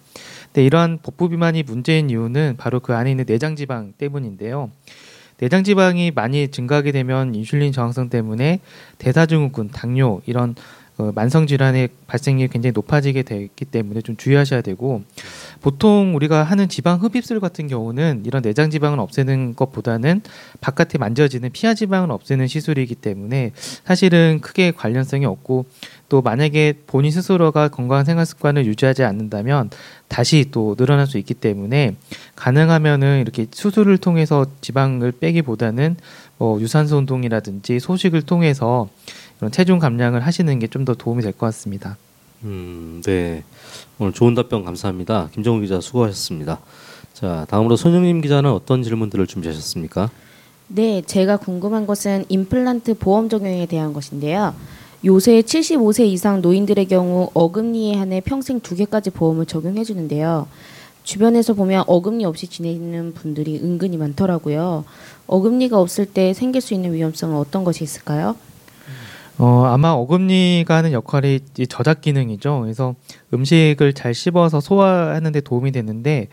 근데 0.51 0.65
이러한 0.65 0.99
복부 1.01 1.29
비만이 1.29 1.63
문제인 1.63 2.09
이유는 2.09 2.55
바로 2.57 2.81
그 2.81 2.93
안에 2.93 3.09
있는 3.11 3.25
내장 3.25 3.55
지방 3.55 3.93
때문인데요. 3.97 4.69
내장 5.37 5.63
지방이 5.63 6.11
많이 6.11 6.49
증가하게 6.49 6.91
되면 6.91 7.33
인슐린 7.33 7.71
저항성 7.71 8.09
때문에 8.09 8.59
대사증후군, 8.97 9.69
당뇨 9.69 10.21
이런 10.25 10.55
어, 10.97 11.11
만성 11.15 11.47
질환의 11.47 11.89
발생률이 12.05 12.49
굉장히 12.49 12.73
높아지게 12.73 13.23
되기 13.23 13.65
때문에 13.65 14.01
좀 14.01 14.17
주의하셔야 14.17 14.61
되고 14.61 15.01
보통 15.61 16.15
우리가 16.15 16.43
하는 16.43 16.67
지방 16.69 16.99
흡입술 16.99 17.39
같은 17.39 17.67
경우는 17.67 18.23
이런 18.25 18.43
내장 18.43 18.69
지방을 18.69 18.99
없애는 18.99 19.55
것보다는 19.55 20.21
바깥에 20.59 20.97
만져지는 20.97 21.49
피하 21.53 21.73
지방을 21.73 22.11
없애는 22.11 22.47
시술이기 22.47 22.95
때문에 22.95 23.51
사실은 23.55 24.41
크게 24.41 24.71
관련성이 24.71 25.25
없고 25.25 25.65
또 26.11 26.21
만약에 26.21 26.73
본인 26.87 27.09
스스로가 27.09 27.69
건강한 27.69 28.03
생활 28.03 28.25
습관을 28.25 28.65
유지하지 28.65 29.05
않는다면 29.05 29.69
다시 30.09 30.47
또 30.51 30.75
늘어날 30.75 31.07
수 31.07 31.17
있기 31.17 31.33
때문에 31.33 31.95
가능하면은 32.35 33.21
이렇게 33.21 33.47
수술을 33.49 33.97
통해서 33.97 34.45
지방을 34.59 35.13
빼기보다는 35.13 35.95
뭐 36.37 36.59
유산소 36.59 36.97
운동이라든지 36.97 37.79
소식을 37.79 38.23
통해서 38.23 38.89
이런 39.39 39.51
체중 39.53 39.79
감량을 39.79 40.19
하시는 40.25 40.59
게 40.59 40.67
좀 40.67 40.83
더 40.83 40.95
도움이 40.95 41.23
될 41.23 41.31
것 41.31 41.45
같습니다. 41.45 41.95
음, 42.43 43.01
네. 43.05 43.45
오늘 43.97 44.11
좋은 44.11 44.35
답변 44.35 44.65
감사합니다. 44.65 45.29
김정우 45.31 45.61
기자 45.61 45.79
수고하셨습니다. 45.79 46.59
자, 47.13 47.45
다음으로 47.49 47.77
손영림 47.77 48.19
기자는 48.19 48.51
어떤 48.51 48.83
질문들을 48.83 49.27
준비하셨습니까? 49.27 50.09
네, 50.67 51.01
제가 51.05 51.37
궁금한 51.37 51.87
것은 51.87 52.25
임플란트 52.27 52.95
보험 52.95 53.29
적용에 53.29 53.65
대한 53.67 53.93
것인데요. 53.93 54.53
요새 55.03 55.41
75세 55.41 56.05
이상 56.05 56.41
노인들의 56.41 56.85
경우 56.85 57.31
어금니에 57.33 57.95
한해 57.95 58.21
평생 58.21 58.59
두 58.59 58.75
개까지 58.75 59.09
보험을 59.09 59.47
적용해 59.47 59.83
주는데요. 59.83 60.47
주변에서 61.03 61.55
보면 61.55 61.85
어금니 61.87 62.25
없이 62.25 62.45
지내는 62.45 63.15
분들이 63.15 63.57
은근히 63.57 63.97
많더라고요. 63.97 64.85
어금니가 65.25 65.79
없을 65.79 66.05
때 66.05 66.33
생길 66.33 66.61
수 66.61 66.75
있는 66.75 66.93
위험성은 66.93 67.35
어떤 67.35 67.63
것이 67.63 67.83
있을까요? 67.83 68.35
어, 69.39 69.63
아마 69.65 69.89
어금니가 69.89 70.75
하는 70.75 70.91
역할이 70.91 71.39
이 71.57 71.65
저작 71.65 72.01
기능이죠. 72.01 72.59
그래서 72.61 72.93
음식을 73.33 73.93
잘 73.93 74.13
씹어서 74.13 74.59
소화하는 74.59 75.31
데 75.31 75.41
도움이 75.41 75.71
되는데 75.71 76.27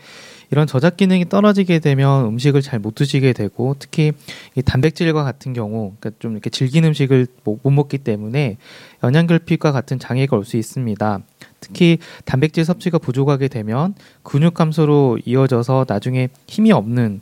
이런 0.51 0.65
저작 0.67 0.97
기능이 0.97 1.29
떨어지게 1.29 1.79
되면 1.79 2.25
음식을 2.25 2.61
잘 2.61 2.79
못 2.79 2.95
드시게 2.95 3.33
되고 3.33 3.75
특히 3.77 4.13
이 4.55 4.61
단백질과 4.61 5.23
같은 5.23 5.53
경우 5.53 5.93
그러니까 5.99 6.17
좀 6.19 6.31
이렇게 6.31 6.49
질긴 6.49 6.85
음식을 6.85 7.27
못, 7.43 7.59
못 7.61 7.69
먹기 7.71 7.97
때문에 7.99 8.57
영양결핍과 9.03 9.71
같은 9.71 9.99
장애가 9.99 10.37
올 10.37 10.45
수 10.45 10.57
있습니다. 10.57 11.19
특히 11.59 11.97
단백질 12.25 12.63
섭취가 12.63 12.99
부족하게 12.99 13.49
되면 13.49 13.93
근육 14.23 14.53
감소로 14.53 15.19
이어져서 15.25 15.85
나중에 15.87 16.29
힘이 16.47 16.71
없는 16.71 17.21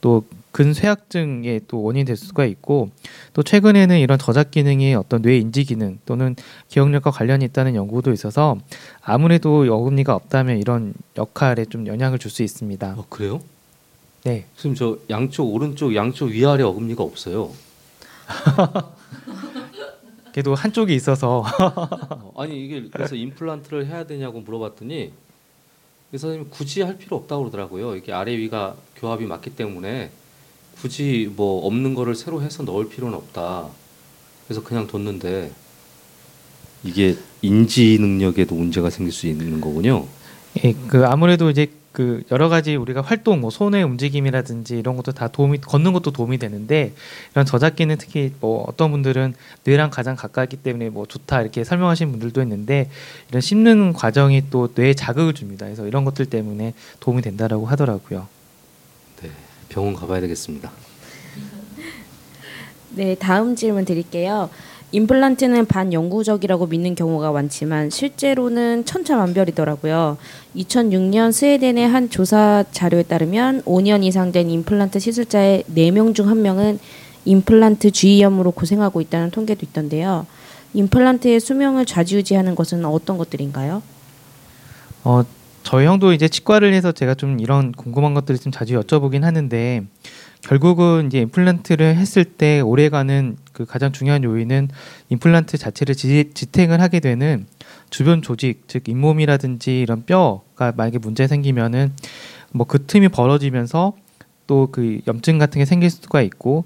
또 0.00 0.24
근쇠약증의 0.58 1.60
또 1.68 1.84
원인이 1.84 2.04
될 2.04 2.16
수가 2.16 2.44
있고 2.44 2.90
또 3.32 3.44
최근에는 3.44 4.00
이런 4.00 4.18
저작 4.18 4.50
기능이 4.50 4.92
어떤 4.96 5.22
뇌 5.22 5.38
인지 5.38 5.62
기능 5.62 6.00
또는 6.04 6.34
기억력과 6.66 7.12
관련이 7.12 7.44
있다는 7.44 7.76
연구도 7.76 8.12
있어서 8.12 8.58
아무래도 9.00 9.64
어금니가 9.70 10.16
없다면 10.16 10.58
이런 10.58 10.94
역할에 11.16 11.64
좀 11.64 11.86
영향을 11.86 12.18
줄 12.18 12.32
수 12.32 12.42
있습니다. 12.42 12.96
어, 12.98 13.06
그래요? 13.08 13.40
네. 14.24 14.46
지금 14.56 14.74
저 14.74 14.98
양쪽 15.08 15.54
오른쪽 15.54 15.94
양쪽 15.94 16.30
위아래 16.30 16.64
어금니가 16.64 17.04
없어요. 17.04 17.52
그래도 20.32 20.56
한쪽이 20.56 20.92
있어서 20.92 21.44
어, 21.60 22.32
아니 22.36 22.64
이게 22.64 22.88
그래서 22.92 23.14
임플란트를 23.14 23.86
해야 23.86 24.08
되냐고 24.08 24.40
물어봤더니 24.40 25.12
의사 26.12 26.26
선생님이 26.26 26.50
굳이 26.50 26.82
할 26.82 26.98
필요 26.98 27.16
없다고 27.16 27.44
그러더라고요. 27.44 27.94
이게 27.94 28.12
아래 28.12 28.36
위가 28.36 28.74
교합이 28.96 29.24
맞기 29.24 29.54
때문에 29.54 30.10
굳이 30.80 31.30
뭐 31.34 31.66
없는 31.66 31.94
거를 31.94 32.14
새로 32.14 32.42
해서 32.42 32.62
넣을 32.62 32.88
필요는 32.88 33.16
없다. 33.16 33.66
그래서 34.46 34.62
그냥 34.62 34.86
뒀는데 34.86 35.52
이게 36.84 37.16
인지 37.42 37.98
능력에도 38.00 38.54
문제가 38.54 38.88
생길 38.90 39.12
수 39.12 39.26
있는 39.26 39.60
거군요. 39.60 40.06
예, 40.64 40.74
그 40.88 41.04
아무래도 41.06 41.50
이제 41.50 41.70
그 41.92 42.22
여러 42.30 42.48
가지 42.48 42.76
우리가 42.76 43.00
활동, 43.00 43.40
뭐 43.40 43.50
손의 43.50 43.82
움직임이라든지 43.82 44.78
이런 44.78 44.96
것도 44.96 45.12
다 45.12 45.26
도움이 45.26 45.58
걷는 45.58 45.92
것도 45.92 46.12
도움이 46.12 46.38
되는데 46.38 46.92
이런 47.32 47.44
저작기는 47.44 47.96
특히 47.98 48.32
뭐 48.40 48.64
어떤 48.68 48.92
분들은 48.92 49.34
뇌랑 49.64 49.90
가장 49.90 50.14
가깝기 50.14 50.58
때문에 50.58 50.90
뭐 50.90 51.06
좋다 51.06 51.42
이렇게 51.42 51.64
설명하시는 51.64 52.12
분들도 52.12 52.40
있는데 52.42 52.88
이런 53.30 53.40
씹는 53.40 53.94
과정이 53.94 54.44
또 54.50 54.68
뇌에 54.74 54.94
자극을 54.94 55.34
줍니다. 55.34 55.66
그래서 55.66 55.88
이런 55.88 56.04
것들 56.04 56.26
때문에 56.26 56.74
도움이 57.00 57.22
된다라고 57.22 57.66
하더라고요. 57.66 58.28
네, 59.78 59.80
병원 59.80 59.94
가봐야 59.94 60.20
되겠습니다. 60.22 60.72
네, 62.96 63.14
다음 63.14 63.54
질문 63.54 63.84
드릴게요. 63.84 64.50
임플란트는 64.90 65.66
반영구적이라고 65.66 66.66
믿는 66.66 66.96
경우가 66.96 67.30
많지만 67.30 67.88
실제로는 67.90 68.86
천차만별이더라고요. 68.86 70.16
2006년 70.56 71.30
스웨덴의 71.30 71.86
한 71.86 72.10
조사 72.10 72.64
자료에 72.72 73.04
따르면 73.04 73.62
5년 73.62 74.02
이상 74.02 74.32
된 74.32 74.50
임플란트 74.50 74.98
시술자의 74.98 75.64
4명 75.72 76.12
중 76.14 76.26
1명은 76.26 76.80
임플란트 77.24 77.92
주의염으로 77.92 78.50
고생하고 78.50 79.00
있다는 79.00 79.30
통계도 79.30 79.64
있던데요. 79.66 80.26
임플란트의 80.74 81.38
수명을 81.38 81.86
좌지우지하는 81.86 82.56
것은 82.56 82.84
어떤 82.84 83.16
것들인가요? 83.16 83.82
어, 85.04 85.22
저희 85.68 85.84
형도 85.84 86.14
이제 86.14 86.28
치과를 86.28 86.72
해서 86.72 86.92
제가 86.92 87.12
좀 87.12 87.40
이런 87.40 87.72
궁금한 87.72 88.14
것들을 88.14 88.40
좀 88.40 88.50
자주 88.50 88.80
여쭤보긴 88.80 89.20
하는데 89.20 89.84
결국은 90.40 91.08
이제 91.08 91.18
임플란트를 91.18 91.94
했을 91.94 92.24
때 92.24 92.60
오래가는 92.60 93.36
그 93.52 93.66
가장 93.66 93.92
중요한 93.92 94.24
요인은 94.24 94.70
임플란트 95.10 95.58
자체를 95.58 95.94
지, 95.94 96.30
지탱을 96.32 96.80
하게 96.80 97.00
되는 97.00 97.46
주변 97.90 98.22
조직 98.22 98.62
즉 98.66 98.88
잇몸이라든지 98.88 99.82
이런 99.82 100.06
뼈가 100.06 100.72
만약에 100.74 100.96
문제 100.96 101.26
생기면은 101.26 101.92
뭐 102.52 102.66
그 102.66 102.86
틈이 102.86 103.08
벌어지면서 103.08 103.92
또 104.46 104.68
그 104.72 105.02
염증 105.06 105.36
같은 105.36 105.58
게 105.58 105.66
생길 105.66 105.90
수가 105.90 106.22
있고 106.22 106.64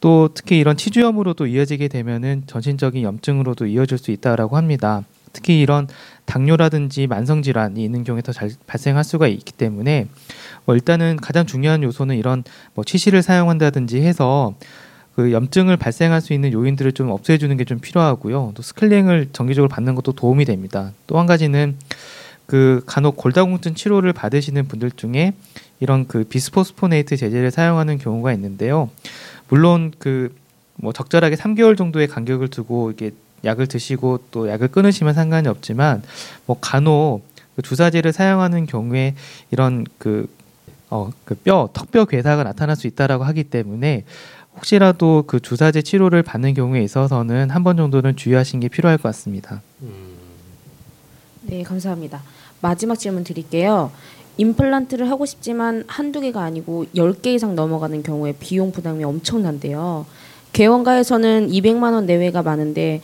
또 0.00 0.30
특히 0.34 0.58
이런 0.58 0.76
치주염으로도 0.76 1.46
이어지게 1.46 1.86
되면은 1.86 2.42
전신적인 2.48 3.04
염증으로도 3.04 3.66
이어질 3.66 3.98
수 3.98 4.10
있다라고 4.10 4.56
합니다. 4.56 5.04
특히 5.32 5.60
이런 5.60 5.88
당뇨라든지 6.24 7.06
만성 7.06 7.42
질환이 7.42 7.84
있는 7.84 8.04
경우에 8.04 8.22
더 8.22 8.32
잘 8.32 8.50
발생할 8.66 9.04
수가 9.04 9.26
있기 9.28 9.52
때문에 9.52 10.06
뭐 10.64 10.74
일단은 10.74 11.16
가장 11.16 11.46
중요한 11.46 11.82
요소는 11.82 12.16
이런 12.16 12.44
뭐 12.74 12.84
치실을 12.84 13.22
사용한다든지 13.22 14.00
해서 14.00 14.54
그 15.14 15.32
염증을 15.32 15.76
발생할 15.76 16.20
수 16.20 16.32
있는 16.32 16.52
요인들을 16.52 16.92
좀 16.92 17.10
없애 17.10 17.36
주는 17.38 17.56
게 17.56 17.64
좀 17.64 17.80
필요하고요. 17.80 18.52
또 18.54 18.62
스클링을 18.62 19.28
정기적으로 19.32 19.68
받는 19.68 19.94
것도 19.94 20.12
도움이 20.12 20.44
됩니다. 20.44 20.92
또 21.06 21.18
한 21.18 21.26
가지는 21.26 21.76
그 22.46 22.82
간혹 22.86 23.16
골다공증 23.16 23.74
치료를 23.74 24.12
받으시는 24.12 24.68
분들 24.68 24.90
중에 24.92 25.32
이런 25.80 26.06
그 26.06 26.24
비스포스포네이트 26.24 27.16
제제를 27.16 27.50
사용하는 27.50 27.98
경우가 27.98 28.32
있는데요. 28.32 28.90
물론 29.48 29.92
그 29.98 30.32
뭐 30.76 30.92
적절하게 30.92 31.36
3개월 31.36 31.76
정도의 31.76 32.08
간격을 32.08 32.48
두고 32.48 32.90
이게 32.90 33.12
약을 33.44 33.66
드시고 33.66 34.20
또 34.30 34.48
약을 34.48 34.68
끊으시면 34.68 35.14
상관이 35.14 35.48
없지만 35.48 36.02
뭐 36.46 36.56
간혹 36.60 37.22
그 37.56 37.62
주사제를 37.62 38.12
사용하는 38.12 38.66
경우에 38.66 39.14
이런 39.50 39.84
그 39.98 40.26
어, 40.90 41.10
그 41.24 41.34
뼈, 41.34 41.70
턱뼈 41.72 42.04
괴사가 42.04 42.44
나타날 42.44 42.76
수 42.76 42.86
있다라고 42.86 43.24
하기 43.24 43.44
때문에 43.44 44.04
혹시라도 44.56 45.24
그 45.26 45.40
주사제 45.40 45.80
치료를 45.82 46.22
받는 46.22 46.52
경우에 46.54 46.82
있어서는 46.82 47.48
한 47.50 47.64
번 47.64 47.76
정도는 47.78 48.16
주의하시는 48.16 48.60
게 48.60 48.68
필요할 48.68 48.98
것 48.98 49.04
같습니다. 49.04 49.62
네, 51.42 51.62
감사합니다. 51.62 52.22
마지막 52.60 52.96
질문 52.98 53.24
드릴게요. 53.24 53.90
임플란트를 54.36 55.10
하고 55.10 55.26
싶지만 55.26 55.84
한두 55.86 56.20
개가 56.20 56.42
아니고 56.42 56.86
10개 56.94 57.28
이상 57.28 57.54
넘어가는 57.54 58.02
경우에 58.02 58.34
비용 58.38 58.72
부담이 58.72 59.02
엄청난데요. 59.04 60.06
개원가에서는 60.52 61.48
200만 61.48 61.92
원 61.94 62.06
내외가 62.06 62.42
많은데 62.42 63.00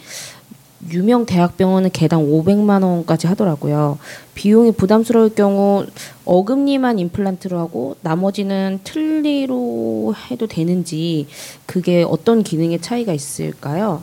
유명 0.91 1.27
대학병원은 1.27 1.91
개당 1.91 2.23
500만 2.25 2.83
원까지 2.83 3.27
하더라고요. 3.27 3.99
비용이 4.35 4.73
부담스러울 4.73 5.35
경우 5.35 5.85
어금니만 6.25 6.99
임플란트로 7.01 7.59
하고 7.59 7.97
나머지는 8.01 8.79
틀니로 8.85 10.15
해도 10.31 10.47
되는지 10.47 11.27
그게 11.67 12.05
어떤 12.09 12.43
기능의 12.43 12.81
차이가 12.81 13.13
있을까요? 13.13 14.03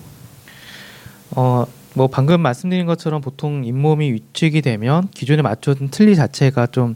어, 1.32 1.66
뭐 1.94 2.08
방금 2.08 2.42
말씀드린 2.42 2.86
것처럼 2.86 3.22
보통 3.22 3.64
잇몸이 3.64 4.12
위축이 4.12 4.62
되면 4.62 5.08
기존에 5.14 5.42
맞춰둔 5.42 5.90
틀니 5.90 6.16
자체가 6.16 6.68
좀 6.68 6.94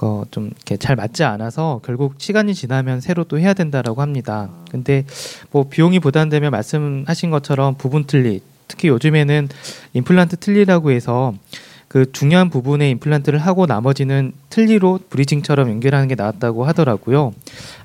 어, 0.00 0.24
좀 0.30 0.46
이렇게 0.46 0.76
잘 0.76 0.94
맞지 0.96 1.24
않아서 1.24 1.80
결국 1.84 2.14
시간이 2.18 2.54
지나면 2.54 3.00
새로 3.00 3.24
또 3.24 3.38
해야 3.38 3.54
된다라고 3.54 4.02
합니다. 4.02 4.50
근데 4.70 5.04
뭐 5.50 5.68
비용이 5.68 6.00
부담되면 6.00 6.50
말씀하신 6.50 7.30
것처럼 7.30 7.76
부분 7.76 8.04
틀니 8.04 8.40
특히 8.68 8.88
요즘에는 8.88 9.48
임플란트 9.94 10.36
틀니라고 10.36 10.90
해서 10.90 11.34
그 11.88 12.10
중요한 12.12 12.50
부분에 12.50 12.90
임플란트를 12.90 13.38
하고 13.38 13.64
나머지는 13.64 14.32
틀니로 14.50 14.98
브리징처럼 15.08 15.70
연결하는 15.70 16.08
게 16.08 16.14
나왔다고 16.16 16.64
하더라고요. 16.66 17.32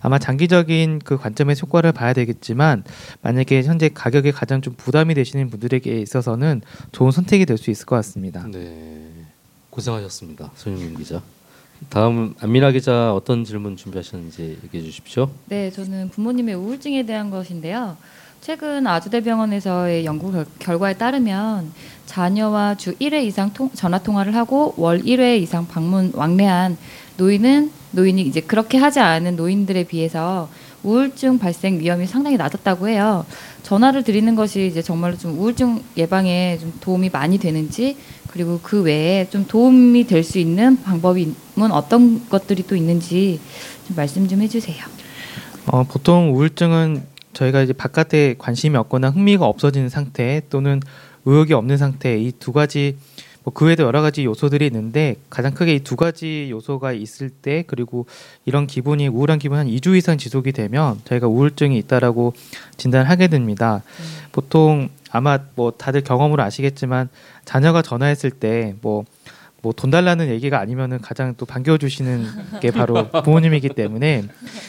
아마 0.02 0.18
장기적인 0.18 1.02
그 1.06 1.18
관점에서 1.18 1.62
효과를 1.68 1.92
봐야 1.92 2.12
되겠지만 2.12 2.84
만약에 3.22 3.62
현재 3.62 3.90
가격에 3.94 4.32
가장 4.32 4.62
좀 4.62 4.74
부담이 4.76 5.14
되시는 5.14 5.50
분들에게 5.52 6.00
있어서는 6.02 6.62
좋은 6.92 7.12
선택이 7.12 7.46
될 7.46 7.58
수 7.58 7.70
있을 7.70 7.86
것 7.86 7.96
같습니다. 7.98 8.46
네, 8.52 9.08
고생하셨습니다, 9.70 10.52
손흥민 10.56 10.98
기자. 10.98 11.22
다음 11.90 12.34
안민아 12.40 12.72
기자 12.72 13.14
어떤 13.14 13.44
질문 13.44 13.76
준비하셨는지 13.76 14.60
얘기해 14.64 14.84
주십시오. 14.84 15.30
네, 15.48 15.72
저는 15.72 16.10
부모님의 16.10 16.56
우울증에 16.56 17.04
대한 17.04 17.30
것인데요. 17.30 17.98
최근 18.42 18.88
아주대병원에서의 18.88 20.06
연구 20.06 20.32
결, 20.32 20.46
결과에 20.58 20.94
따르면 20.94 21.72
자녀와 22.08 22.76
주 22.76 22.96
1회 22.98 23.24
이상 23.24 23.54
통, 23.54 23.70
전화 23.74 24.00
통화를 24.00 24.36
하고 24.36 24.74
월 24.78 25.02
1회 25.02 25.40
이상 25.42 25.68
방문 25.68 26.12
왕래한 26.16 26.78
노인은 27.18 27.72
노인이 27.92 28.22
이제 28.24 28.42
그렇게 28.42 28.78
하지 28.78 29.00
않은 29.00 29.36
노인들에 29.36 29.84
비해서 29.84 30.50
우울증 30.84 31.38
발생 31.38 31.80
위험이 31.80 32.08
상당히 32.08 32.38
낮았다고 32.38 32.90
해요. 32.90 33.26
전화를 33.62 34.04
드리는 34.04 34.34
것이 34.36 34.66
이제 34.66 34.82
정말로 34.82 35.18
좀 35.18 35.38
우울증 35.38 35.84
예방에 35.96 36.58
좀 36.60 36.74
도움이 36.82 37.10
많이 37.10 37.38
되는지 37.38 37.98
그리고 38.32 38.60
그 38.64 38.82
외에 38.82 39.28
좀 39.30 39.46
도움이 39.48 40.06
될 40.08 40.24
수 40.24 40.40
있는 40.40 40.82
방법은 40.82 41.36
어떤 41.72 42.28
것들이 42.30 42.64
또 42.68 42.76
있는지 42.76 43.40
좀 43.88 43.96
말씀 43.96 44.28
좀 44.28 44.42
해주세요. 44.42 44.78
어, 45.68 45.84
보통 45.84 46.34
우울증은 46.36 47.04
저희가 47.34 47.62
이제 47.62 47.74
바깥에 47.74 48.36
관심이 48.38 48.76
없거나 48.78 49.10
흥미가 49.10 49.46
없어지는 49.46 49.90
상태 49.90 50.42
또는 50.50 50.80
의욕이 51.26 51.54
없는 51.54 51.78
상태 51.78 52.18
이 52.20 52.32
두 52.40 52.52
가지 52.52 52.98
뭐 53.44 53.54
그 53.54 53.66
외에도 53.66 53.84
여러 53.84 54.02
가지 54.02 54.24
요소들이 54.26 54.68
있는데 54.68 55.16
가장 55.30 55.54
크게 55.54 55.76
이 55.76 55.80
두 55.84 55.96
가지 55.96 56.48
요소가 56.52 56.94
있을 56.94 57.30
때 57.30 57.64
그리고 57.68 58.06
이런 58.46 58.68
기분이 58.68 59.08
우울한 59.08 59.40
기분이 59.40 59.58
한 59.58 59.68
2주 59.68 59.98
이상 59.98 60.18
지속이 60.18 60.52
되면 60.52 61.00
저희가 61.06 61.28
우울증이 61.28 61.78
있다라고 61.80 62.34
진단하게 62.78 63.28
됩니다. 63.28 63.82
보통 64.32 64.90
아마 65.10 65.40
뭐 65.56 65.72
다들 65.72 66.02
경험으로 66.02 66.44
아시겠지만 66.44 67.10
자녀가 67.46 67.82
전화했을 67.82 68.32
때뭐 68.32 69.06
뭐 69.62 69.74
돈 69.74 69.92
달라는 69.92 70.30
얘기가 70.30 70.60
아니면은 70.60 71.00
가장 71.00 71.34
또 71.38 71.46
반겨주시는 71.46 72.60
게 72.62 72.72
바로 72.72 73.10
부모님이기 73.24 73.70
때문에 73.70 74.24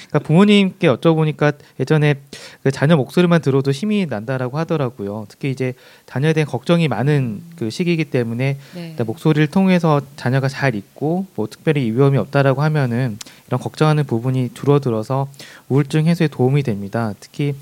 그러니까 0.08 0.18
부모님께 0.20 0.88
여쭤보니까 0.88 1.54
예전에 1.80 2.14
그 2.62 2.70
자녀 2.70 2.96
목소리만 2.96 3.40
들어도 3.40 3.70
힘이 3.70 4.06
난다라고 4.06 4.58
하더라고요. 4.58 5.26
특히 5.28 5.50
이제 5.50 5.74
자녀에 6.06 6.32
대한 6.32 6.46
걱정이 6.46 6.88
많은 6.88 7.42
그 7.56 7.70
시기이기 7.70 8.06
때문에 8.06 8.58
네. 8.74 8.96
목소리를 9.04 9.46
통해서 9.48 10.00
자녀가 10.16 10.48
잘 10.48 10.74
있고 10.74 11.26
뭐 11.34 11.46
특별히 11.48 11.90
위험이 11.90 12.18
없다라고 12.18 12.62
하면은 12.62 13.18
이런 13.48 13.60
걱정하는 13.60 14.04
부분이 14.04 14.50
줄어들어서 14.54 15.28
우울증 15.68 16.06
해소에 16.06 16.28
도움이 16.28 16.62
됩니다. 16.62 17.14
특히 17.20 17.54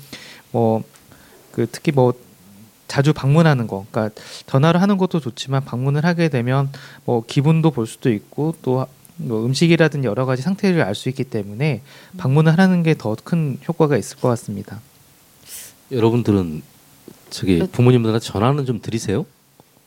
뭐 0.51 0.83
그 1.51 1.67
특히 1.71 1.91
뭐 1.91 2.13
자주 2.91 3.13
방문하는 3.13 3.67
거, 3.67 3.85
그러니까 3.89 4.13
전화를 4.47 4.81
하는 4.81 4.97
것도 4.97 5.21
좋지만 5.21 5.63
방문을 5.63 6.03
하게 6.03 6.27
되면 6.27 6.69
뭐 7.05 7.23
기분도 7.25 7.71
볼 7.71 7.87
수도 7.87 8.11
있고 8.11 8.53
또 8.61 8.85
뭐 9.23 9.45
음식이라든지 9.45 10.07
여러 10.07 10.25
가지 10.25 10.41
상태를 10.41 10.81
알 10.81 10.95
수 10.95 11.07
있기 11.09 11.25
때문에 11.25 11.81
방문을 12.17 12.57
하는 12.57 12.81
게 12.81 12.95
더 12.95 13.15
큰 13.23 13.59
효과가 13.67 13.95
있을 13.97 14.17
것 14.17 14.29
같습니다. 14.29 14.79
여러분들은 15.91 16.63
저기 17.29 17.59
네. 17.59 17.67
부모님들한테 17.67 18.25
전화는 18.25 18.65
좀 18.65 18.81
드리세요? 18.81 19.25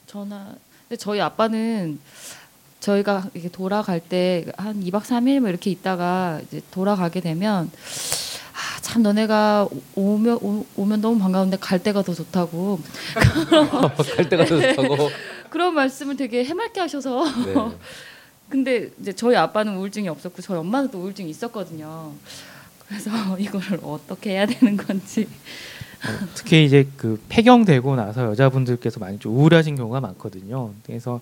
전화. 0.07 0.55
근데 0.89 0.97
저희 0.97 1.21
아빠는 1.21 1.99
저희가 2.79 3.29
이렇게 3.35 3.49
돌아갈 3.51 3.99
때 3.99 4.45
한 4.57 4.81
2박 4.85 5.03
3일 5.03 5.41
뭐 5.41 5.49
이렇게 5.49 5.69
있다가 5.71 6.41
이제 6.47 6.61
돌아가게 6.71 7.21
되면 7.21 7.71
아, 8.55 8.81
참 8.81 9.03
너네가 9.03 9.69
오- 9.71 9.83
오면 10.15 10.39
오, 10.41 10.65
오면 10.77 11.01
너무 11.01 11.19
반가운데 11.19 11.57
갈 11.61 11.83
때가 11.83 12.03
더 12.03 12.15
좋다고 12.15 12.79
갈 14.17 14.29
때가 14.29 14.45
더 14.45 14.61
좋다고. 14.61 15.11
그런 15.51 15.75
말씀을 15.75 16.17
되게 16.17 16.45
해맑게 16.45 16.81
하셔서 16.81 17.25
네. 17.45 17.55
근데 18.49 18.91
이제 19.01 19.13
저희 19.13 19.35
아빠는 19.37 19.77
우울증이 19.77 20.09
없었고 20.09 20.41
저희 20.43 20.59
엄마는 20.59 20.91
또 20.91 20.99
우울증이 20.99 21.29
있었거든요. 21.31 22.13
그래서 22.87 23.11
이거를 23.39 23.81
어떻게 23.83 24.31
해야 24.31 24.47
되는 24.47 24.77
건지. 24.77 25.27
어, 26.07 26.27
특히 26.35 26.65
이제 26.67 26.87
그 26.97 27.21
폐경되고 27.31 27.97
나서 27.97 28.27
여자분들께서 28.27 29.01
많이 29.01 29.19
좀 29.19 29.35
우울하신 29.37 29.75
경우가 29.75 30.01
많거든요. 30.01 30.73
그래서 30.87 31.21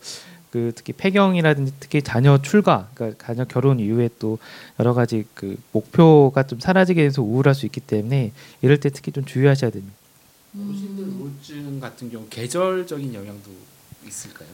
그 0.53 0.73
특히 0.75 0.93
폐경이라든지 0.93 1.73
특히 1.81 2.03
자녀 2.03 2.37
출가, 2.41 2.89
그러니까 2.95 3.25
자녀 3.27 3.45
결혼 3.47 3.81
이후에 3.81 4.11
또 4.19 4.39
여러 4.79 4.93
가지 4.95 5.25
그 5.35 5.57
목표가 5.73 6.43
좀 6.45 6.61
사라지게 6.61 7.03
돼서 7.03 7.23
우울할 7.23 7.55
수 7.55 7.65
있기 7.67 7.81
때문에 7.81 8.33
이럴 8.61 8.79
때 8.79 8.91
특히 8.91 9.11
좀 9.13 9.25
주의하셔야 9.25 9.71
됩니다. 9.71 9.95
어르신들 10.55 11.05
우울증 11.05 11.81
같은 11.81 12.11
경우 12.11 12.27
계절적인 12.29 13.15
영향도 13.15 13.51
있을까요? 14.07 14.49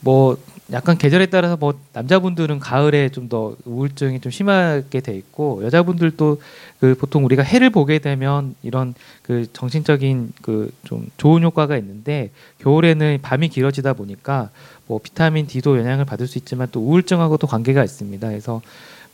뭐 0.00 0.38
약간 0.72 0.96
계절에 0.96 1.26
따라서 1.26 1.56
뭐 1.58 1.78
남자분들은 1.92 2.58
가을에 2.58 3.10
좀 3.10 3.28
더 3.28 3.54
우울증이 3.66 4.20
좀 4.20 4.32
심하게 4.32 5.00
돼 5.00 5.14
있고 5.16 5.62
여자분들도 5.64 6.40
그 6.80 6.94
보통 6.94 7.24
우리가 7.26 7.42
해를 7.42 7.68
보게 7.70 7.98
되면 7.98 8.54
이런 8.62 8.94
그 9.22 9.46
정신적인 9.52 10.32
그 10.42 10.70
좀 10.84 11.06
좋은 11.18 11.42
효과가 11.42 11.76
있는데 11.78 12.30
겨울에는 12.60 13.18
밤이 13.22 13.48
길어지다 13.50 13.92
보니까 13.92 14.50
뭐 14.86 15.00
비타민 15.02 15.46
D도 15.46 15.78
영향을 15.78 16.04
받을 16.04 16.26
수 16.26 16.38
있지만 16.38 16.68
또 16.70 16.80
우울증하고도 16.80 17.46
관계가 17.46 17.82
있습니다. 17.84 18.28
그래서 18.28 18.60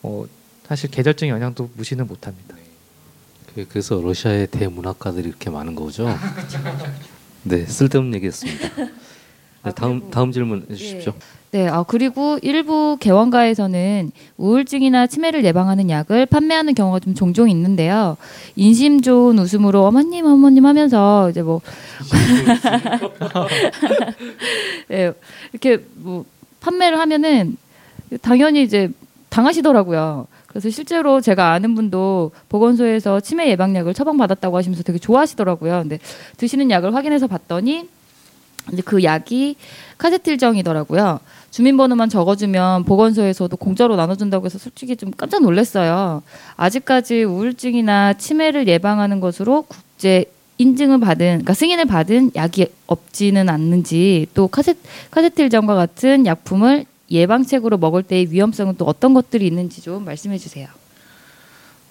뭐 0.03 0.29
사실 0.67 0.91
계절적 0.91 1.29
영향도 1.29 1.71
무시는 1.75 2.07
못합니다. 2.07 2.57
그- 3.55 3.67
그래서 3.69 4.01
러시아의 4.01 4.47
대문학가들이 4.49 5.29
이렇게 5.29 5.51
많은 5.51 5.75
거죠. 5.75 6.09
네, 7.43 7.65
쓸데없는 7.67 8.15
얘기였습니다. 8.17 8.69
네, 8.77 8.91
아, 9.63 9.71
다음 9.73 9.99
그리고- 10.01 10.11
다음 10.11 10.33
질문 10.33 10.67
해주십시오. 10.71 11.15
네, 11.53 11.67
아 11.67 11.83
그리고 11.83 12.39
일부 12.43 12.97
개원가에서는 13.01 14.13
우울증이나 14.37 15.09
치매를 15.09 15.45
예방하는 15.45 15.91
약을 15.91 16.27
판매하는 16.27 16.75
경우가 16.75 17.01
좀 17.01 17.15
종종 17.15 17.51
있는데요. 17.51 18.17
인심 18.55 19.03
좋은 19.03 19.37
웃음으로 19.37 19.85
어머님 19.85 20.27
어머님 20.27 20.65
하면서 20.65 21.29
이제 21.29 21.43
뭐 21.43 21.61
네, 24.89 25.11
이렇게 25.53 25.85
뭐 25.97 26.25
판매를 26.61 27.01
하면은 27.01 27.57
당연히 28.23 28.63
이제 28.63 28.89
당하시더라고요. 29.31 30.29
그래서 30.47 30.71
실제로 30.71 31.21
제가 31.21 31.53
아는 31.53 31.75
분도 31.75 32.31
보건소에서 32.49 33.19
치매 33.21 33.49
예방약을 33.51 33.93
처방받았다고 33.95 34.57
하시면서 34.57 34.85
되게 34.85 35.01
좋아하시더라고요. 35.01 35.81
근데 35.81 35.99
드시는 36.37 36.71
약을 36.71 36.95
확인해서 36.95 37.27
봤더니 37.27 37.89
이제 38.73 38.83
그 38.83 39.03
약이 39.03 39.57
카세틸정이더라고요. 39.99 41.21
주민번호만 41.51 42.09
적어주면 42.09 42.85
보건소에서도 42.85 43.57
공짜로 43.57 43.97
나눠준다고 43.97 44.47
해서 44.47 44.59
솔직히 44.59 44.97
좀 44.97 45.11
깜짝 45.11 45.43
놀랐어요. 45.43 46.23
아직까지 46.57 47.25
우울증이나 47.25 48.15
치매를 48.15 48.69
예방하는 48.69 49.21
것으로 49.21 49.63
국제 49.63 50.27
인증을 50.59 51.01
받은, 51.01 51.27
그러니까 51.27 51.55
승인을 51.55 51.87
받은 51.87 52.33
약이 52.37 52.67
없지는 52.87 53.49
않는지 53.49 54.27
또 54.35 54.47
카세, 54.47 54.75
카세틸정과 55.11 55.75
같은 55.75 56.27
약품을 56.27 56.85
예방책으로 57.11 57.79
먹을 57.79 58.03
때의 58.03 58.31
위험성은 58.31 58.77
또 58.77 58.85
어떤 58.85 59.15
것들이 59.15 59.47
있는지 59.47 59.83
좀 59.83 60.05
말씀해 60.05 60.39
주세요. 60.39 60.69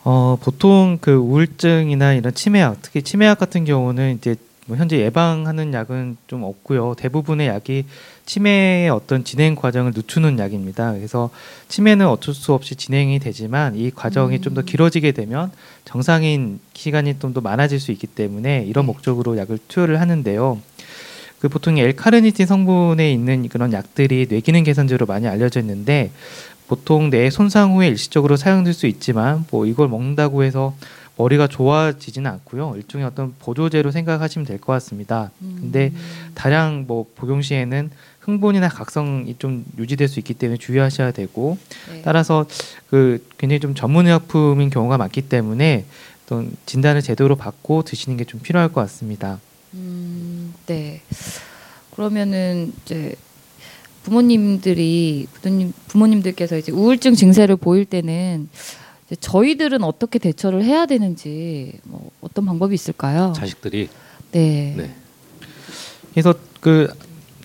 어, 0.03 0.37
보통 0.41 0.97
그 1.01 1.15
우울증이나 1.15 2.13
이런 2.13 2.33
치매약, 2.33 2.77
특히 2.81 3.01
치매약 3.01 3.39
같은 3.39 3.65
경우는 3.65 4.15
이제 4.17 4.35
뭐 4.69 4.77
현재 4.77 4.99
예방하는 4.99 5.73
약은 5.73 6.17
좀 6.27 6.43
없고요. 6.43 6.93
대부분의 6.95 7.47
약이 7.47 7.85
치매의 8.27 8.91
어떤 8.91 9.23
진행 9.23 9.55
과정을 9.55 9.93
늦추는 9.95 10.37
약입니다. 10.37 10.93
그래서 10.93 11.31
치매는 11.69 12.07
어쩔 12.07 12.35
수 12.35 12.53
없이 12.53 12.75
진행이 12.75 13.17
되지만 13.17 13.75
이 13.75 13.89
과정이 13.89 14.39
좀더 14.41 14.61
길어지게 14.61 15.11
되면 15.13 15.51
정상인 15.85 16.59
시간이 16.75 17.17
좀 17.19 17.33
더 17.33 17.41
많아질 17.41 17.79
수 17.79 17.91
있기 17.91 18.05
때문에 18.07 18.65
이런 18.67 18.85
목적으로 18.85 19.37
약을 19.37 19.57
투여를 19.67 19.99
하는데요. 19.99 20.59
그 21.39 21.49
보통 21.49 21.77
L카르니틴 21.77 22.45
성분에 22.45 23.11
있는 23.11 23.47
그런 23.49 23.73
약들이 23.73 24.27
뇌기능 24.29 24.63
개선제로 24.63 25.05
많이 25.07 25.27
알려져 25.27 25.59
있는데 25.61 26.11
보통 26.67 27.09
뇌 27.09 27.31
손상 27.31 27.75
후에 27.75 27.87
일시적으로 27.87 28.35
사용될 28.35 28.73
수 28.73 28.85
있지만 28.85 29.45
뭐 29.49 29.65
이걸 29.65 29.87
먹는다고 29.87 30.43
해서 30.43 30.75
머리가 31.19 31.47
좋아지지는 31.47 32.31
않고요. 32.31 32.75
일종의 32.77 33.05
어떤 33.05 33.33
보조제로 33.39 33.91
생각하시면 33.91 34.45
될 34.45 34.57
것 34.57 34.71
같습니다. 34.73 35.31
근데 35.39 35.91
다량 36.33 36.85
뭐 36.87 37.05
복용 37.15 37.41
시에는 37.41 37.91
흥분이나 38.21 38.69
각성이 38.69 39.35
좀 39.37 39.65
유지될 39.77 40.07
수 40.07 40.19
있기 40.19 40.33
때문에 40.33 40.57
주의하셔야 40.57 41.11
되고 41.11 41.57
네. 41.91 42.01
따라서 42.03 42.45
그 42.89 43.25
굉장히 43.37 43.59
좀 43.59 43.75
전문 43.75 44.05
의약품인 44.07 44.69
경우가 44.69 44.97
많기 44.97 45.21
때문에 45.23 45.83
어떤 46.25 46.51
진단을 46.65 47.01
제대로 47.01 47.35
받고 47.35 47.83
드시는 47.83 48.15
게 48.17 48.23
좀 48.23 48.39
필요할 48.39 48.69
것 48.71 48.79
같습니다. 48.81 49.39
음, 49.73 50.53
네. 50.67 51.01
그러면은 51.95 52.71
이제 52.85 53.15
부모님들이 54.03 55.27
부모님 55.33 55.73
부모님들께서 55.89 56.57
이제 56.57 56.71
우울증 56.71 57.13
증세를 57.15 57.57
보일 57.57 57.83
때는 57.85 58.47
저희들은 59.15 59.83
어떻게 59.83 60.19
대처를 60.19 60.63
해야 60.63 60.85
되는지 60.85 61.79
뭐 61.83 62.11
어떤 62.21 62.45
방법이 62.45 62.73
있을까요? 62.75 63.33
자식들이 63.35 63.89
네. 64.31 64.73
네. 64.77 64.95
그래서 66.13 66.33
그 66.61 66.91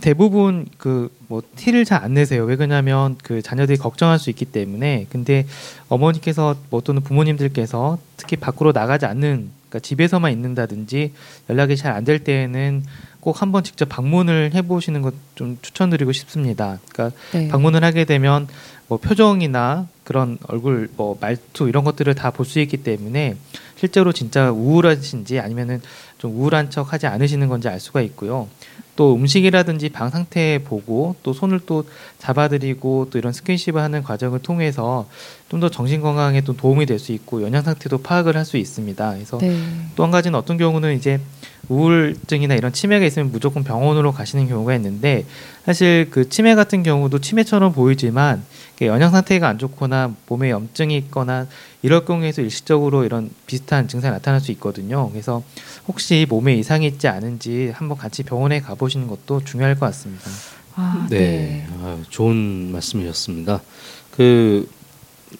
대부분 0.00 0.66
그 0.78 1.10
뭐 1.34 1.42
티를 1.56 1.84
잘 1.84 2.04
안 2.04 2.14
내세요. 2.14 2.44
왜 2.44 2.54
그러냐면 2.54 3.16
그 3.22 3.40
자녀들이 3.42 3.78
걱정할 3.78 4.18
수 4.20 4.30
있기 4.30 4.44
때문에. 4.44 5.06
근데 5.10 5.46
어머니께서 5.88 6.54
뭐 6.70 6.80
또는 6.80 7.02
부모님들께서 7.02 7.98
특히 8.16 8.36
밖으로 8.36 8.70
나가지 8.72 9.06
않는 9.06 9.50
그러니까 9.74 9.80
집에서만 9.80 10.30
있는다든지 10.32 11.12
연락이 11.50 11.76
잘 11.76 11.92
안 11.94 12.04
될 12.04 12.18
때에는 12.22 12.84
꼭 13.20 13.42
한번 13.42 13.64
직접 13.64 13.88
방문을 13.88 14.52
해보시는 14.54 15.02
것 15.02 15.14
좀 15.34 15.58
추천드리고 15.62 16.12
싶습니다. 16.12 16.78
그러니까 16.92 17.18
네. 17.32 17.48
방문을 17.48 17.82
하게 17.82 18.04
되면 18.04 18.46
뭐 18.86 18.98
표정이나 18.98 19.88
그런 20.04 20.38
얼굴 20.46 20.88
뭐 20.96 21.18
말투 21.20 21.68
이런 21.68 21.82
것들을 21.82 22.14
다 22.14 22.30
볼 22.30 22.46
수 22.46 22.60
있기 22.60 22.76
때문에 22.84 23.36
실제로 23.76 24.12
진짜 24.12 24.52
우울하신지 24.52 25.40
아니면은 25.40 25.82
좀 26.24 26.40
우울한 26.40 26.70
척 26.70 26.90
하지 26.94 27.06
않으시는 27.06 27.48
건지 27.48 27.68
알 27.68 27.78
수가 27.78 28.00
있고요. 28.00 28.48
또 28.96 29.14
음식이라든지 29.14 29.90
방 29.90 30.08
상태 30.08 30.58
보고 30.64 31.16
또 31.22 31.34
손을 31.34 31.60
또 31.66 31.84
잡아드리고 32.18 33.08
또 33.10 33.18
이런 33.18 33.34
스킨십을 33.34 33.82
하는 33.82 34.02
과정을 34.02 34.38
통해서 34.38 35.06
좀 35.50 35.60
더 35.60 35.68
정신 35.68 36.00
건강에 36.00 36.40
또 36.40 36.56
도움이 36.56 36.86
될 36.86 36.98
수 36.98 37.12
있고 37.12 37.42
영양 37.42 37.62
상태도 37.62 37.98
파악을 37.98 38.36
할 38.38 38.44
수 38.46 38.56
있습니다. 38.56 39.12
그래서 39.12 39.36
네. 39.38 39.54
또한 39.96 40.10
가지는 40.10 40.38
어떤 40.38 40.56
경우는 40.56 40.96
이제 40.96 41.20
우울증이나 41.68 42.54
이런 42.54 42.72
치매가 42.72 43.04
있으면 43.06 43.32
무조건 43.32 43.64
병원으로 43.64 44.12
가시는 44.12 44.48
경우가 44.48 44.74
있는데 44.76 45.24
사실 45.64 46.08
그 46.10 46.28
치매 46.28 46.54
같은 46.54 46.82
경우도 46.82 47.20
치매처럼 47.20 47.72
보이지만 47.72 48.44
영양 48.82 49.10
상태가 49.10 49.48
안 49.48 49.58
좋거나 49.58 50.14
몸에 50.26 50.50
염증이 50.50 50.96
있거나 50.96 51.46
이럴 51.82 52.04
경우에서 52.04 52.42
일시적으로 52.42 53.04
이런 53.04 53.30
비슷한 53.46 53.88
증상이 53.88 54.12
나타날 54.12 54.40
수 54.40 54.50
있거든요. 54.52 55.10
그래서 55.10 55.42
혹시 55.86 56.26
몸에 56.28 56.54
이상이 56.54 56.86
있지 56.86 57.08
않은지 57.08 57.70
한번 57.74 57.96
같이 57.96 58.22
병원에 58.22 58.60
가보시는 58.60 59.06
것도 59.06 59.44
중요할 59.44 59.74
것 59.78 59.86
같습니다. 59.86 60.30
아, 60.76 61.06
네, 61.08 61.66
아유, 61.82 62.02
좋은 62.10 62.72
말씀이셨습니다. 62.72 63.62
그 64.10 64.68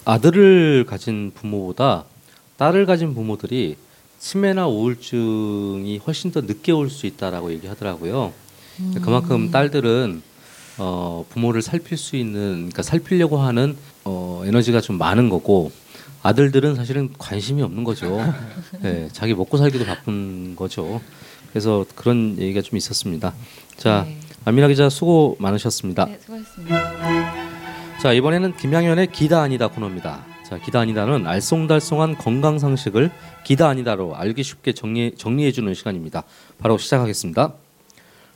아들을 0.05 0.85
가진 0.87 1.33
부모보다 1.35 2.05
딸을 2.57 2.87
가진 2.87 3.15
부모들이 3.15 3.77
치매나 4.25 4.67
우울증이 4.67 5.99
훨씬 6.07 6.33
더 6.33 6.41
늦게 6.41 6.73
올 6.73 6.89
수 6.89 7.07
있다라고 7.07 7.53
얘기하더라고요. 7.53 8.33
그만큼 9.03 9.51
딸들은 9.51 10.23
어, 10.79 11.25
부모를 11.29 11.61
살필 11.63 11.97
수 11.99 12.17
있는, 12.17 12.55
그러니까 12.55 12.83
살피려고 12.83 13.37
하는 13.37 13.77
어, 14.05 14.43
에너지가 14.47 14.81
좀 14.81 14.97
많은 14.99 15.29
거고 15.29 15.71
아들들은 16.23 16.75
사실은 16.75 17.11
관심이 17.19 17.63
없는 17.63 17.85
거죠. 17.85 18.19
네, 18.81 19.09
자기 19.13 19.35
먹고 19.35 19.59
살기도 19.59 19.85
바쁜 19.85 20.57
거죠. 20.57 21.03
그래서 21.51 21.85
그런 21.95 22.37
얘기가 22.39 22.63
좀 22.63 22.79
있었습니다. 22.79 23.35
자, 23.77 24.05
네. 24.07 24.19
안민아 24.47 24.69
기자 24.69 24.89
수고 24.89 25.37
많으셨습니다. 25.39 26.07
네, 26.07 26.19
수고하셨습니다. 26.19 27.35
자 28.03 28.13
이번에는 28.15 28.57
김양현의 28.57 29.13
기다 29.13 29.43
아니다 29.43 29.69
코너입니다. 29.69 30.25
자 30.55 30.61
기다 30.61 30.81
아니다는 30.81 31.25
알쏭달쏭한 31.25 32.17
건강 32.17 32.61
상식을 32.61 33.11
기다 33.43 33.69
아니다로 33.69 34.15
알기 34.15 34.45
쉽게 34.45 34.73
정리 34.73 35.13
정리해 35.17 35.51
주는 35.51 35.75
시간입니다. 35.75 36.23
바로 36.59 36.79
시작하겠습니다. 36.79 37.55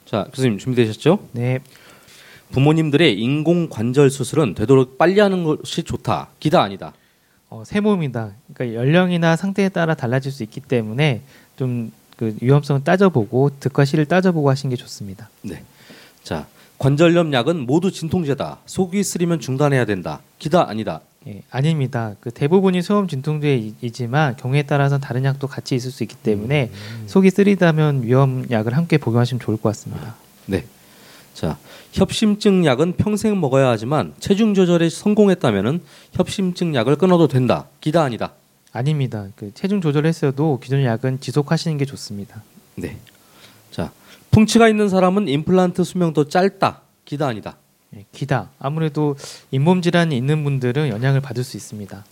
자 0.05 0.27
교수님 0.35 0.59
준비되셨죠? 0.59 1.21
네, 1.31 1.61
부모님들의 2.51 3.21
인공 3.21 3.69
관절 3.69 4.11
수술은 4.11 4.55
되도록 4.55 4.99
빨리 4.99 5.21
하는 5.21 5.45
것이 5.45 5.85
좋다. 5.85 6.31
기다 6.41 6.61
아니다. 6.63 6.93
어, 7.51 7.63
세모입니다. 7.65 8.33
그러니까 8.53 8.81
연령이나 8.81 9.37
상태에 9.37 9.69
따라 9.69 9.95
달라질 9.95 10.33
수 10.33 10.43
있기 10.43 10.61
때문에 10.61 11.23
좀 11.57 11.93
그 12.17 12.37
위험성을 12.41 12.83
따져보고 12.83 13.53
득과 13.61 13.85
실을 13.85 14.05
따져보고 14.07 14.51
하시는 14.51 14.75
게 14.75 14.77
좋습니다. 14.77 15.31
네. 15.43 15.63
자 16.25 16.49
관절염 16.79 17.33
약은 17.33 17.65
모두 17.65 17.93
진통제다. 17.93 18.59
속이 18.67 19.05
쓰리면 19.05 19.39
중단해야 19.39 19.85
된다. 19.85 20.21
기다 20.41 20.69
아니다. 20.69 21.01
예, 21.29 21.43
아닙니다. 21.51 22.15
그 22.21 22.31
대부분이 22.31 22.81
소염 22.81 23.07
진통제이지만 23.07 24.37
경우에 24.37 24.63
따라서 24.63 24.99
다른 24.99 25.25
약도 25.25 25.47
같이 25.47 25.75
있을 25.75 25.91
수 25.91 26.03
있기 26.03 26.17
때문에 26.17 26.71
속이 27.07 27.31
쓰리다면 27.31 28.05
위험 28.05 28.47
약을 28.51 28.77
함께 28.77 28.97
복용하시면 28.97 29.41
좋을 29.41 29.59
것 29.59 29.69
같습니다. 29.71 30.17
네. 30.47 30.65
자, 31.35 31.59
협심증 31.93 32.65
약은 32.65 32.97
평생 32.97 33.39
먹어야 33.41 33.69
하지만 33.69 34.15
체중 34.19 34.55
조절에 34.55 34.89
성공했다면은 34.89 35.83
협심증 36.13 36.75
약을 36.75 36.97
끊어도 36.97 37.29
된다. 37.29 37.67
기다 37.81 38.03
아니다. 38.03 38.33
아닙니다. 38.73 39.27
그 39.37 39.53
체중 39.55 39.81
조절했어도 39.81 40.61
기존 40.63 40.83
약은 40.83 41.21
지속하시는 41.21 41.77
게 41.77 41.85
좋습니다. 41.85 42.43
네. 42.75 42.97
자, 43.71 43.93
풍치가 44.31 44.69
있는 44.69 44.89
사람은 44.89 45.29
임플란트 45.29 45.85
수명도 45.85 46.29
짧다. 46.29 46.81
기다 47.05 47.29
아니다. 47.29 47.57
예, 47.97 48.05
기다. 48.13 48.51
아무래도 48.59 49.17
잇몸 49.51 49.81
질환이 49.83 50.17
있는 50.17 50.45
분들은 50.45 50.89
영향을 50.91 51.21
받을 51.21 51.45
수 51.45 51.57
있습니다. 51.57 52.05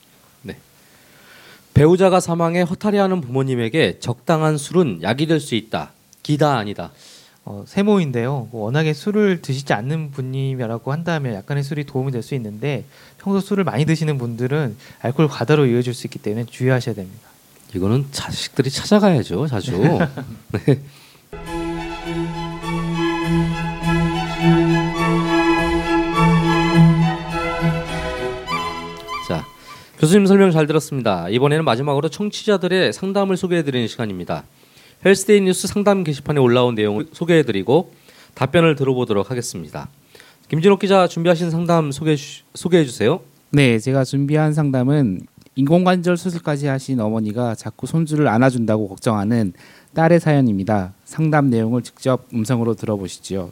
배우자가 1.74 2.20
사망해 2.20 2.62
허탈해하는 2.62 3.20
부모님에게 3.20 3.98
적당한 4.00 4.56
술은 4.56 5.00
약이 5.02 5.26
될 5.26 5.40
수 5.40 5.54
있다. 5.54 5.92
기다 6.22 6.56
아니다. 6.56 6.90
어, 7.44 7.64
세모인데요. 7.68 8.48
뭐 8.50 8.64
워낙에 8.64 8.94
술을 8.94 9.42
드시지 9.42 9.74
않는 9.74 10.10
분이라고 10.10 10.90
한다면 10.90 11.34
약간의 11.34 11.62
술이 11.62 11.84
도움이 11.84 12.12
될 12.12 12.22
수 12.22 12.34
있는데 12.34 12.84
평소 13.18 13.40
술을 13.40 13.64
많이 13.64 13.84
드시는 13.84 14.16
분들은 14.16 14.74
알코올 15.00 15.28
과다로 15.28 15.66
이어질 15.66 15.92
수 15.92 16.06
있기 16.06 16.18
때문에 16.18 16.46
주의하셔야 16.46 16.94
됩니다. 16.94 17.28
이거는 17.74 18.06
자식들이 18.10 18.70
찾아가야죠, 18.70 19.46
자주. 19.46 19.72
네. 20.52 20.80
교수님 29.98 30.26
설명 30.26 30.50
잘 30.50 30.66
들었습니다. 30.66 31.30
이번에는 31.30 31.64
마지막으로 31.64 32.10
청취자들의 32.10 32.92
상담을 32.92 33.38
소개해드리는 33.38 33.88
시간입니다. 33.88 34.44
헬스데이 35.04 35.40
뉴스 35.40 35.66
상담 35.66 36.04
게시판에 36.04 36.38
올라온 36.38 36.74
내용을 36.74 37.06
소개해드리고 37.12 37.92
답변을 38.34 38.76
들어보도록 38.76 39.30
하겠습니다. 39.30 39.88
김진욱 40.48 40.80
기자 40.80 41.08
준비하신 41.08 41.50
상담 41.50 41.92
소개해, 41.92 42.16
주, 42.16 42.42
소개해 42.54 42.84
주세요. 42.84 43.20
네, 43.50 43.78
제가 43.78 44.04
준비한 44.04 44.52
상담은 44.52 45.20
인공관절 45.54 46.18
수술까지 46.18 46.66
하신 46.66 47.00
어머니가 47.00 47.54
자꾸 47.54 47.86
손주를 47.86 48.28
안아준다고 48.28 48.88
걱정하는 48.88 49.54
딸의 49.94 50.20
사연입니다. 50.20 50.92
상담 51.04 51.48
내용을 51.48 51.82
직접 51.82 52.26
음성으로 52.34 52.74
들어보시죠. 52.74 53.50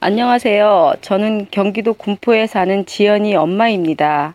안녕하세요. 0.00 0.96
저는 1.00 1.46
경기도 1.50 1.94
군포에 1.94 2.46
사는 2.46 2.84
지연이 2.84 3.34
엄마입니다. 3.34 4.34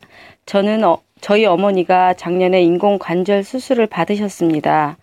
저는 0.51 0.83
어, 0.83 0.99
저희 1.21 1.45
어머니가 1.45 2.13
작년에 2.13 2.61
인공 2.61 2.99
관절 2.99 3.45
수술을 3.45 3.87
받으셨습니다. 3.87 4.97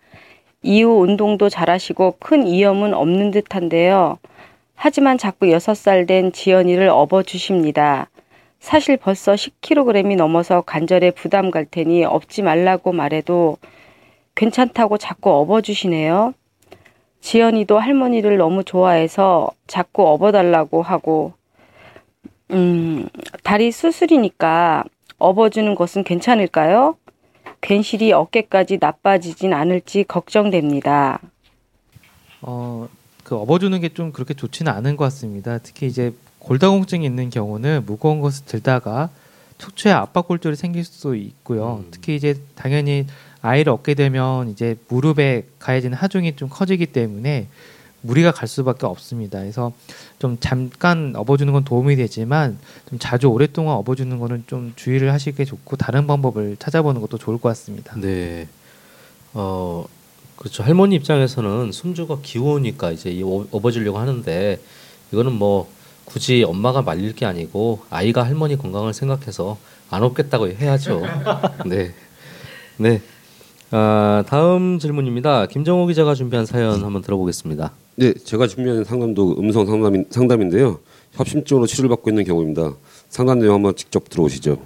이후 0.61 1.01
운동도 1.01 1.49
잘하시고 1.49 2.17
큰 2.19 2.47
이염은 2.47 2.93
없는 2.93 3.31
듯한데요. 3.31 4.19
하지만 4.75 5.17
자꾸 5.17 5.47
6살 5.47 6.07
된 6.07 6.33
지연이를 6.33 6.91
업어주십니다. 6.91 8.11
사실 8.61 8.99
벌써 8.99 9.33
10kg이 9.33 10.17
넘어서 10.17 10.61
관절에 10.61 11.13
부담 11.13 11.51
갈 11.51 11.65
테니 11.65 12.05
업지 12.05 12.43
말라고 12.43 12.93
말해도 12.93 13.57
괜찮다고 14.35 14.99
자꾸 14.99 15.31
업어주시네요. 15.31 16.35
지연이도 17.23 17.79
할머니를 17.79 18.37
너무 18.37 18.65
좋아해서 18.65 19.53
자꾸 19.67 20.09
업어달라고 20.09 20.83
하고, 20.83 21.33
음, 22.51 23.09
다리 23.45 23.73
수술이니까 23.73 24.85
업어주는 25.19 25.75
것은 25.75 26.05
괜찮을까요? 26.05 26.97
괜시리 27.61 28.13
어깨까지 28.13 28.79
나빠지진 28.81 29.53
않을지 29.53 30.05
걱정됩니다. 30.05 31.21
어, 32.41 32.89
그 33.25 33.35
업어주는 33.37 33.81
게 33.81 33.89
좀 33.89 34.13
그렇게 34.13 34.35
좋지는 34.35 34.71
않은 34.73 34.97
것 34.97 35.05
같습니다. 35.05 35.59
특히 35.59 35.87
이제 35.87 36.15
골다공증이 36.39 37.05
있는 37.05 37.31
경우는 37.31 37.85
무거운 37.85 38.21
것을 38.21 38.45
들다가 38.47 39.11
척추에 39.59 39.91
압박골절이 39.91 40.55
생길 40.55 40.85
수도 40.85 41.17
있고요. 41.17 41.83
음. 41.85 41.89
특히 41.91 42.15
이제 42.15 42.37
당연히 42.55 43.07
아이를 43.43 43.73
얻게 43.73 43.95
되면 43.95 44.49
이제 44.51 44.77
무릎에 44.89 45.47
가해지는 45.59 45.97
하중이 45.99 46.37
좀 46.37 46.49
커지기 46.49 46.87
때문에 46.87 47.49
무리가 48.03 48.33
갈 48.33 48.49
수밖에 48.49 48.87
없습니다. 48.87 49.41
그래서 49.41 49.73
좀 50.19 50.37
잠깐 50.41 51.15
업어주는 51.17 51.53
건 51.53 51.65
도움이 51.65 51.97
되지만 51.97 52.59
좀 52.89 52.99
자주 52.99 53.27
오랫동안 53.29 53.77
업어주는 53.77 54.19
거는 54.19 54.45
좀 54.47 54.73
주의를 54.77 55.13
하시게 55.13 55.45
좋고 55.45 55.77
다른 55.77 56.07
방법을 56.07 56.57
찾아보는 56.59 57.01
것도 57.01 57.19
좋을 57.19 57.39
것 57.39 57.49
같습니다. 57.51 57.95
네. 57.97 58.49
어, 59.35 59.85
그렇죠. 60.37 60.63
할머니 60.63 60.95
입장에서는 60.97 61.73
손주가 61.73 62.19
귀여우니까 62.23 62.93
이제 62.93 63.21
업어주려고 63.51 63.99
하는데 63.99 64.61
이거는 65.13 65.33
뭐 65.33 65.69
굳이 66.05 66.45
엄마가 66.45 66.83
말릴 66.83 67.15
게 67.15 67.27
아니고 67.27 67.85
아이가 67.91 68.23
할머니 68.23 68.57
건강을 68.57 68.95
생각해서 68.95 69.59
안 69.91 70.03
업겠다고 70.03 70.49
해야죠. 70.49 71.03
네. 71.67 71.93
네. 72.77 73.03
아, 73.71 74.25
다음 74.27 74.79
질문입니다. 74.79 75.47
김정호 75.47 75.87
기자가 75.87 76.15
준비한 76.15 76.47
사연 76.47 76.83
한번 76.85 77.03
들어보겠습니다. 77.03 77.73
네, 78.01 78.15
제가 78.15 78.47
준비한 78.47 78.85
상담도 78.85 79.39
음성 79.41 79.67
상담인, 79.67 80.07
상담인데요. 80.09 80.79
협심증으로 81.15 81.67
치료를 81.67 81.89
받고 81.89 82.11
있는 82.11 82.23
경우입니다. 82.23 82.75
상담 83.09 83.41
내용 83.41 83.55
한번 83.55 83.75
직접 83.75 84.09
들어오시죠. 84.09 84.57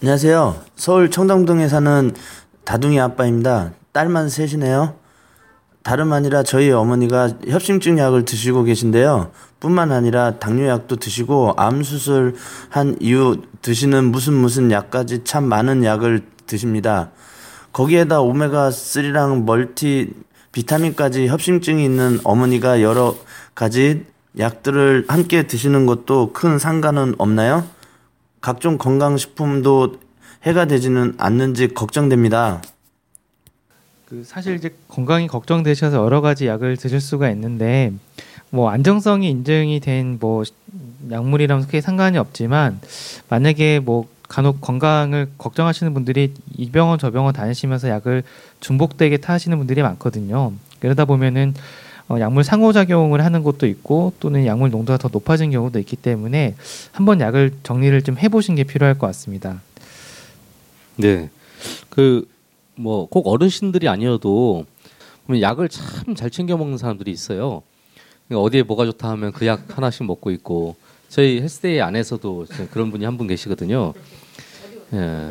안녕하세요. 0.00 0.62
서울 0.76 1.10
청담동에 1.10 1.66
사는 1.66 2.14
다둥이 2.62 3.00
아빠입니다. 3.00 3.72
딸만 3.90 4.28
셋이네요. 4.28 4.94
다름 5.82 6.12
아니라 6.12 6.44
저희 6.44 6.70
어머니가 6.70 7.30
협심증 7.48 7.98
약을 7.98 8.24
드시고 8.24 8.62
계신데요. 8.62 9.32
뿐만 9.58 9.90
아니라 9.90 10.38
당뇨약도 10.38 10.94
드시고 10.96 11.54
암 11.56 11.82
수술 11.82 12.36
한 12.68 12.96
이후 13.00 13.38
드시는 13.60 14.04
무슨 14.04 14.34
무슨 14.34 14.70
약까지 14.70 15.24
참 15.24 15.46
많은 15.48 15.82
약을 15.82 16.22
드십니다. 16.46 17.10
거기에다 17.72 18.20
오메가 18.20 18.70
3랑 18.70 19.42
멀티 19.42 20.12
비타민까지 20.54 21.26
협심증이 21.26 21.84
있는 21.84 22.20
어머니가 22.22 22.80
여러 22.80 23.16
가지 23.56 24.04
약들을 24.38 25.04
함께 25.08 25.46
드시는 25.46 25.84
것도 25.86 26.32
큰 26.32 26.58
상관은 26.58 27.14
없나요? 27.18 27.66
각종 28.40 28.78
건강식품도 28.78 29.96
해가 30.44 30.66
되지는 30.66 31.14
않는지 31.18 31.68
걱정됩니다. 31.68 32.62
그 34.06 34.22
사실 34.24 34.54
이제 34.54 34.72
건강이 34.88 35.26
걱정되셔서 35.26 35.96
여러 36.04 36.20
가지 36.20 36.46
약을 36.46 36.76
드실 36.76 37.00
수가 37.00 37.30
있는데 37.30 37.92
뭐 38.50 38.70
안정성이 38.70 39.30
인증이 39.30 39.80
된 39.80 40.18
뭐 40.20 40.44
약물이랑 41.10 41.62
크게 41.62 41.80
상관이 41.80 42.16
없지만 42.18 42.80
만약에 43.28 43.80
뭐 43.80 44.06
간혹 44.28 44.60
건강을 44.60 45.30
걱정하시는 45.38 45.92
분들이 45.94 46.32
이 46.56 46.70
병원 46.70 46.98
저 46.98 47.10
병원 47.10 47.32
다니시면서 47.34 47.88
약을 47.88 48.22
중복되게 48.60 49.18
타시는 49.18 49.58
분들이 49.58 49.82
많거든요. 49.82 50.52
그러다 50.80 51.04
보면은 51.04 51.54
어, 52.08 52.18
약물 52.20 52.44
상호작용을 52.44 53.24
하는 53.24 53.42
것도 53.42 53.66
있고 53.66 54.12
또는 54.20 54.44
약물 54.44 54.70
농도가 54.70 54.98
더 54.98 55.08
높아진 55.10 55.50
경우도 55.50 55.78
있기 55.78 55.96
때문에 55.96 56.54
한번 56.92 57.20
약을 57.20 57.52
정리를 57.62 58.02
좀 58.02 58.18
해보신 58.18 58.54
게 58.56 58.64
필요할 58.64 58.98
것 58.98 59.06
같습니다. 59.08 59.60
네. 60.96 61.30
그 61.90 62.26
뭐 62.76 63.06
꼭 63.08 63.28
어르신들이 63.28 63.88
아니어도 63.88 64.66
보면 65.26 65.40
약을 65.42 65.68
참 65.68 66.14
잘 66.16 66.28
챙겨 66.30 66.56
먹는 66.56 66.76
사람들이 66.76 67.10
있어요. 67.12 67.62
어디에 68.32 68.62
뭐가 68.64 68.84
좋다 68.86 69.10
하면 69.10 69.32
그 69.32 69.46
약 69.46 69.76
하나씩 69.76 70.04
먹고 70.06 70.30
있고 70.32 70.74
저희 71.14 71.40
헬스데이 71.40 71.80
안에서도 71.80 72.46
그런 72.72 72.90
분이 72.90 73.04
한 73.04 73.16
분 73.16 73.28
계시거든요. 73.28 73.94
예. 74.92 75.28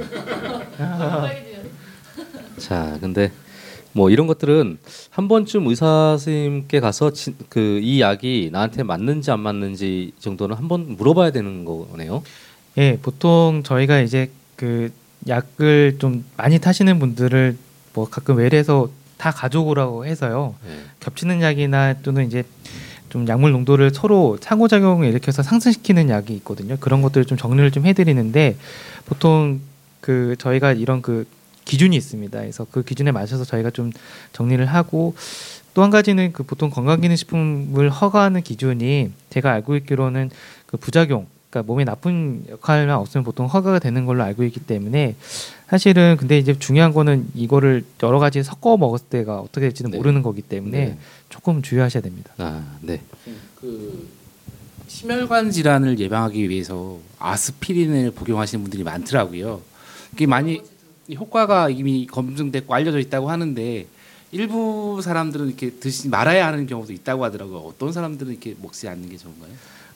자, 2.58 2.98
근데 3.02 3.34
뭐 3.91 4.10
이런 4.10 4.26
것들은 4.28 4.78
한 5.10 5.28
번쯤 5.28 5.67
의사 5.67 6.15
선생님께 6.17 6.80
가서 6.80 7.12
그 7.50 7.82
이 7.84 8.00
약이 8.00 8.50
나한테 8.54 8.84
맞는지 8.84 9.30
안 9.32 9.41
맞는지 9.41 10.13
정도는 10.19 10.56
한 10.56 10.69
번 10.69 10.96
물어봐야 10.96 11.32
되는 11.32 11.65
거네요. 11.65 12.24
예, 12.78 12.98
보통 13.02 13.62
저희가 13.65 14.00
이제 14.00 14.32
그 14.56 14.89
약을 15.28 15.98
좀 16.00 16.24
많이 16.38 16.60
타시는 16.60 16.98
분들을 17.00 17.58
뭐 17.93 18.10
가끔 18.10 18.38
외래에서 18.38 18.89
다 19.17 19.32
가져오라고 19.32 20.06
해서요. 20.06 20.56
네. 20.65 20.78
겹치는 21.02 21.41
약이나 21.41 21.96
또는 22.04 22.26
이제 22.26 22.43
좀 23.13 23.28
약물 23.28 23.52
농도를 23.52 23.91
서로 23.93 24.39
상호작용을 24.41 25.08
일으켜서 25.08 25.43
상승시키는 25.43 26.10
약이 26.10 26.34
있거든요. 26.38 26.78
그런 26.80 27.04
것들을 27.04 27.26
좀 27.26 27.38
정리를 27.38 27.69
좀 27.69 27.86
해드리는데 27.86 28.58
보통 29.06 29.62
그 30.02 30.36
저희가 30.39 30.73
이런 30.73 31.04
그 31.04 31.28
기준이 31.63 31.95
있습니다. 31.95 32.39
그래서 32.39 32.65
그 32.71 32.82
기준에 32.82 33.12
맞춰서 33.12 33.45
저희가 33.45 33.69
좀 33.69 33.91
정리를 34.34 34.65
하고 34.65 35.13
또 35.76 35.84
한 35.84 35.91
가지는 35.91 36.34
그 36.34 36.41
보통 36.41 36.71
건강기능식품을 36.71 37.91
허가하는 37.91 38.41
기준이 38.41 39.12
제가 39.30 39.52
알고 39.52 39.76
있기로는 39.76 40.32
그 40.65 40.78
부작용 40.78 41.28
그러니까 41.53 41.61
몸에 41.63 41.85
나쁜 41.85 42.43
역할만 42.49 42.95
없으면 42.95 43.23
보통 43.23 43.45
허가가 43.45 43.77
되는 43.77 44.05
걸로 44.05 44.23
알고 44.23 44.43
있기 44.45 44.59
때문에 44.59 45.15
사실은 45.67 46.17
근데 46.19 46.39
이제 46.39 46.57
중요한 46.57 46.93
거는 46.93 47.27
이거를 47.35 47.85
여러 48.01 48.17
가지 48.17 48.41
섞어 48.41 48.75
먹었을 48.75 49.05
때가 49.07 49.39
어떻게 49.39 49.67
될지는 49.67 49.91
네. 49.91 49.97
모르는 49.97 50.23
거기 50.23 50.41
때문에 50.41 50.85
네. 50.85 50.97
조금 51.29 51.61
주의하셔야 51.61 52.01
됩니다. 52.01 52.31
아, 52.39 52.63
네. 52.81 53.01
그 53.61 54.09
심혈관 54.87 55.51
질환을 55.51 55.99
예방하기 55.99 56.49
위해서 56.49 56.97
아스피린을 57.19 58.11
복용하시는 58.11 58.63
분들이 58.63 58.83
많더라고요. 58.83 59.61
그게 60.09 60.25
많이 60.25 60.61
효과가 61.13 61.69
이미 61.69 62.07
검증됐고 62.07 62.73
알려져 62.73 62.97
있다고 62.97 63.29
하는데 63.29 63.85
일부 64.31 65.01
사람들은 65.03 65.47
이렇게 65.47 65.69
드시 65.71 66.09
말아야 66.09 66.47
하는 66.47 66.65
경우도 66.65 66.93
있다고 66.93 67.23
하더라고요. 67.23 67.59
어떤 67.59 67.91
사람들은 67.91 68.31
이렇게 68.31 68.55
먹지 68.59 68.87
않는 68.87 69.09
게 69.09 69.17
좋은가요? 69.17 69.51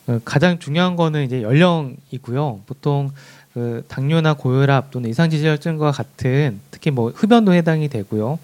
어, 0.07 0.19
가장 0.25 0.59
중요한 0.59 0.95
거는 0.95 1.25
이제 1.25 1.41
연령이고요. 1.41 2.61
보통 2.65 3.11
그 3.53 3.83
당뇨나 3.87 4.35
고혈압 4.35 4.91
또는 4.91 5.09
이상지질증과 5.09 5.91
같은 5.91 6.59
특히 6.71 6.91
뭐 6.91 7.11
흡연도 7.15 7.53
해당이 7.53 7.89
되고요. 7.89 8.39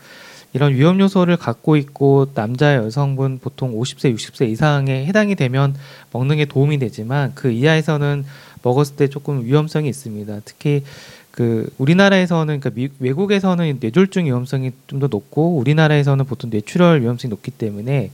이런 0.53 0.73
위험 0.73 0.99
요소를 0.99 1.37
갖고 1.37 1.77
있고 1.77 2.27
남자 2.33 2.75
여성분 2.75 3.39
보통 3.39 3.73
50세, 3.73 4.15
60세 4.15 4.49
이상에 4.49 5.05
해당이 5.05 5.35
되면 5.35 5.75
먹는 6.11 6.37
게 6.37 6.45
도움이 6.45 6.77
되지만 6.77 7.31
그 7.33 7.51
이하에서는 7.51 8.23
먹었을 8.61 8.95
때 8.95 9.07
조금 9.07 9.45
위험성이 9.45 9.89
있습니다. 9.89 10.41
특히 10.45 10.83
그 11.31 11.67
우리나라에서는 11.79 12.59
그러니까 12.59 12.69
미, 12.69 12.89
외국에서는 12.99 13.77
뇌졸중 13.79 14.25
위험성이 14.25 14.71
좀 14.87 14.99
더 14.99 15.07
높고 15.07 15.57
우리나라에서는 15.57 16.25
보통 16.25 16.51
뇌출혈 16.51 17.01
위험성이 17.01 17.31
높기 17.31 17.49
때문에 17.49 18.11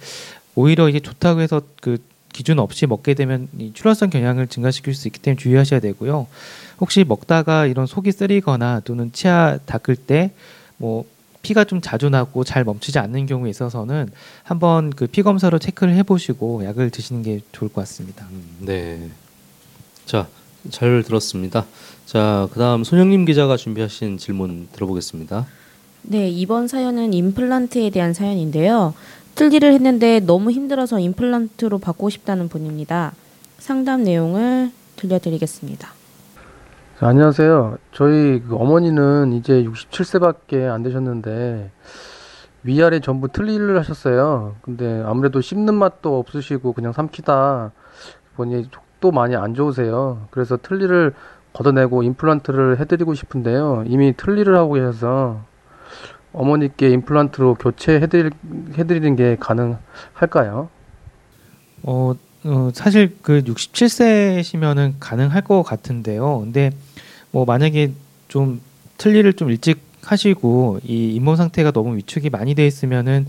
오히려 0.55 0.88
이게 0.88 0.99
좋다고 1.01 1.41
해서 1.41 1.62
그 1.81 1.97
기준 2.34 2.60
없이 2.60 2.86
먹게 2.86 3.13
되면 3.13 3.48
이 3.58 3.72
출혈성 3.74 4.10
경향을 4.10 4.48
증가시킬 4.48 4.94
수 4.94 5.08
있기 5.08 5.20
때문에 5.20 5.38
주의하셔야 5.38 5.80
되고요. 5.80 6.28
혹시 6.80 7.04
먹다가 7.04 7.65
이런 7.65 7.86
속이 7.86 8.12
쓰리거나 8.12 8.82
또는 8.86 9.12
치아 9.12 9.58
닦을 9.65 9.96
때뭐 9.96 11.06
피가 11.42 11.63
좀 11.63 11.82
자주 11.82 12.10
나고 12.10 12.44
잘 12.44 12.63
멈추지 12.63 13.00
않는 13.00 13.26
경우에 13.26 13.50
있어서는 13.50 14.10
한번 14.44 14.89
그 14.92 15.08
피 15.08 15.22
검사로 15.24 15.58
체크를 15.60 15.96
해보시고 15.96 16.65
약을 16.65 16.89
드시는 16.89 17.24
게 17.24 17.42
좋을 17.52 17.72
것 17.72 17.82
같습니다. 17.82 18.28
네. 18.60 19.10
자, 20.06 20.28
잘 20.70 21.04
들었습니다. 21.04 21.65
자, 22.06 22.48
그다음 22.52 22.84
손영림 22.84 23.26
기자가 23.26 23.56
준비하신 23.58 24.18
질문 24.18 24.68
들어보겠습니다. 24.74 25.46
네, 26.02 26.30
이번 26.30 26.68
사연은 26.68 27.13
임플란트에 27.13 27.89
대한 27.89 28.13
사연인데요. 28.13 28.94
틀니를 29.36 29.74
했는데 29.74 30.20
너무 30.20 30.52
힘들어서 30.52 31.00
임플란트로 31.00 31.80
받고 31.80 32.10
싶다는 32.10 32.50
분입니다. 32.50 33.13
상담 33.58 34.04
내용을 34.04 34.72
들려드리겠습니다. 34.96 35.89
자, 37.00 37.08
안녕하세요. 37.08 37.78
저희 37.94 38.42
그 38.42 38.56
어머니는 38.56 39.34
이제 39.34 39.63
67세밖에 39.63 40.70
안 40.70 40.84
되셨는데 40.84 41.72
위아래 42.63 43.00
전부 43.00 43.30
틀니를 43.30 43.80
하셨어요. 43.80 44.56
근데 44.62 45.02
아무래도 45.06 45.39
씹는 45.39 45.74
맛도 45.76 46.20
없으시고 46.20 46.74
그냥 46.74 46.92
삼키다 46.92 47.72
보니 48.36 48.68
속도 49.00 49.12
많이 49.12 49.36
안 49.36 49.54
좋으세요. 49.54 50.28
그래서 50.30 50.58
틀니를 50.62 51.13
걷어내고 51.54 52.04
임플란트를 52.04 52.80
해드리고 52.80 53.13
싶은데요. 53.13 53.86
이미 53.88 54.13
틀니를 54.15 54.58
하고 54.58 54.74
계셔서 54.74 55.42
어머니께 56.34 56.89
임플란트로 56.89 57.56
교체해드릴, 57.56 58.32
해드리는 58.78 59.15
게 59.15 59.36
가능할까요? 59.39 60.70
어, 61.84 62.13
어, 62.44 62.70
사실 62.74 63.18
그 63.22 63.42
67세시면은 63.44 64.94
가능할 65.00 65.42
것 65.44 65.63
같은데요. 65.63 66.39
근데 66.42 66.72
뭐 67.32 67.46
만약에 67.46 67.92
좀 68.28 68.62
틀니를 68.98 69.34
좀 69.34 69.50
일찍 69.50 69.80
하시고 70.04 70.80
이 70.84 71.13
잇몸 71.15 71.36
상태가 71.36 71.72
너무 71.72 71.96
위축이 71.98 72.30
많이 72.30 72.56
돼 72.56 72.65
있으면은 72.65 73.28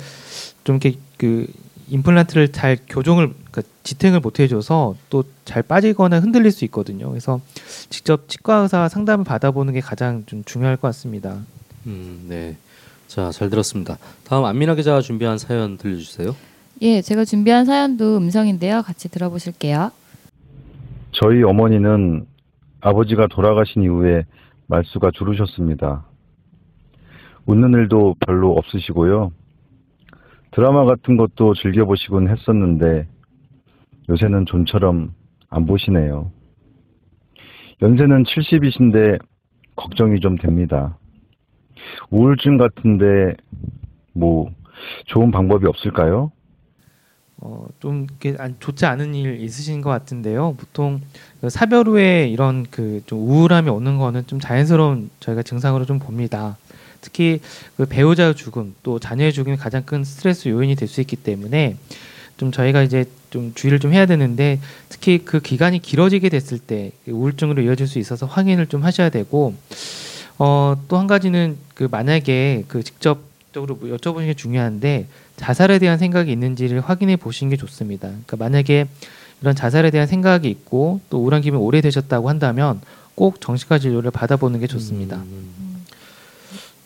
좀 0.65 0.77
이렇게 0.77 0.99
그 1.17 1.47
임플란트를 1.89 2.53
잘 2.53 2.79
교정을 2.89 3.33
그러니까 3.51 3.63
지탱을 3.83 4.21
못 4.21 4.41
해줘서 4.41 4.95
또 5.09 5.25
잘 5.51 5.65
빠지거나 5.65 6.21
흔들릴 6.21 6.53
수 6.53 6.65
있거든요. 6.67 7.09
그래서 7.09 7.41
직접 7.89 8.29
치과 8.29 8.59
의사 8.59 8.89
상담을 8.89 9.25
받아보는 9.25 9.73
게 9.73 9.81
가장 9.81 10.23
좀 10.27 10.45
중요할 10.45 10.77
것 10.77 10.87
같습니다. 10.87 11.39
음, 11.89 12.27
네. 12.29 12.57
자, 13.11 13.33
잘 13.33 13.51
들었습니다. 13.51 13.97
다음 14.25 14.45
안민아 14.45 14.77
기자가 14.77 15.01
준비한 15.01 15.37
사연 15.37 15.77
들려주세요. 15.77 16.31
예, 16.83 17.03
제가 17.03 17.25
준비한 17.25 17.65
사연도 17.65 18.17
음성인데요. 18.17 18.83
같이 18.83 19.11
들어보실게요. 19.11 19.91
저희 21.11 21.43
어머니는 21.43 22.25
아버지가 22.81 23.27
돌아가신 23.27 23.83
이후에 23.83 24.27
말수가 24.69 25.11
줄으셨습니다. 25.15 26.05
웃는 27.47 27.73
일도 27.73 28.15
별로 28.25 28.53
없으시고요. 28.53 29.33
드라마 30.53 30.85
같은 30.85 31.17
것도 31.17 31.55
즐겨보시곤 31.55 32.29
했었는데 32.29 33.09
요새는 34.09 34.47
좀처럼 34.47 35.15
안 35.49 35.67
보시네요. 35.67 36.31
연세는 37.83 38.23
70이신데 38.23 39.19
걱정이 39.75 40.21
좀 40.21 40.37
됩니다. 40.37 40.97
우울증 42.11 42.57
같은데 42.57 43.35
뭐 44.13 44.51
좋은 45.07 45.31
방법이 45.31 45.67
없을까요? 45.67 46.33
어, 47.43 47.67
좀 47.81 48.07
좋지 48.59 48.85
않은 48.85 49.15
일 49.15 49.41
있으신 49.41 49.81
것 49.81 49.89
같은데요. 49.91 50.55
보통 50.59 51.01
그 51.41 51.49
사별 51.49 51.87
후에 51.87 52.29
이런 52.29 52.67
그 52.71 53.01
좀 53.07 53.19
우울함이 53.21 53.71
오는 53.71 53.97
거는 53.97 54.27
좀 54.27 54.41
자연스러운 54.41 55.09
저희가 55.21 55.43
증상으로 55.43 55.87
좀 55.87 55.99
봅니다. 55.99 56.59
특히 57.01 57.41
그 57.79 57.87
배우자의 57.87 58.35
죽음 58.35 58.75
또 58.83 58.99
자녀의 58.99 59.33
죽음이 59.33 59.57
가장 59.57 59.85
큰 59.87 60.05
스트레스 60.05 60.49
요인이 60.49 60.75
될 60.77 60.87
수 60.87 61.01
있기 61.01 61.17
때문에 61.17 61.77
좀 62.37 62.53
저희가 62.53 62.83
이제 62.83 63.07
좀 63.31 63.53
주의를 63.55 63.79
좀 63.79 63.95
해야 63.95 64.05
되는데 64.05 64.61
특히 64.91 65.19
그 65.25 65.41
기간이 65.41 65.79
길어지게 65.79 66.29
됐을 66.29 66.59
때 66.59 66.93
우울증으로 67.09 67.63
이어질 67.63 67.87
수 67.87 67.99
있어서 67.99 68.27
확인을 68.27 68.67
좀 68.67 68.83
하셔야 68.85 69.09
되고 69.09 69.55
어, 70.43 70.75
또 70.89 70.97
한 70.97 71.07
가지는 71.07 71.59
그 71.75 71.87
만약에 71.91 72.65
그 72.67 72.83
직접적으로 72.83 73.77
뭐 73.77 73.95
여쭤보는 73.95 74.25
게 74.25 74.33
중요한데 74.35 75.07
자살에 75.37 75.79
대한 75.79 75.99
생각이 75.99 76.33
있는지를 76.33 76.81
확인해 76.81 77.17
보시는 77.17 77.51
게 77.51 77.57
좋습니다. 77.59 78.09
그러니까 78.09 78.37
만약에 78.39 78.87
이런 79.43 79.55
자살에 79.55 79.91
대한 79.91 80.07
생각이 80.07 80.49
있고 80.49 81.01
또 81.11 81.19
우울한 81.19 81.43
기분이 81.43 81.63
오래 81.63 81.83
되셨다고 81.83 82.31
한다면 82.31 82.81
꼭 83.15 83.41
정신과 83.43 83.79
진료를 83.79 84.11
받아보는 84.11 84.61
게 84.61 84.67
좋습니다. 84.67 85.23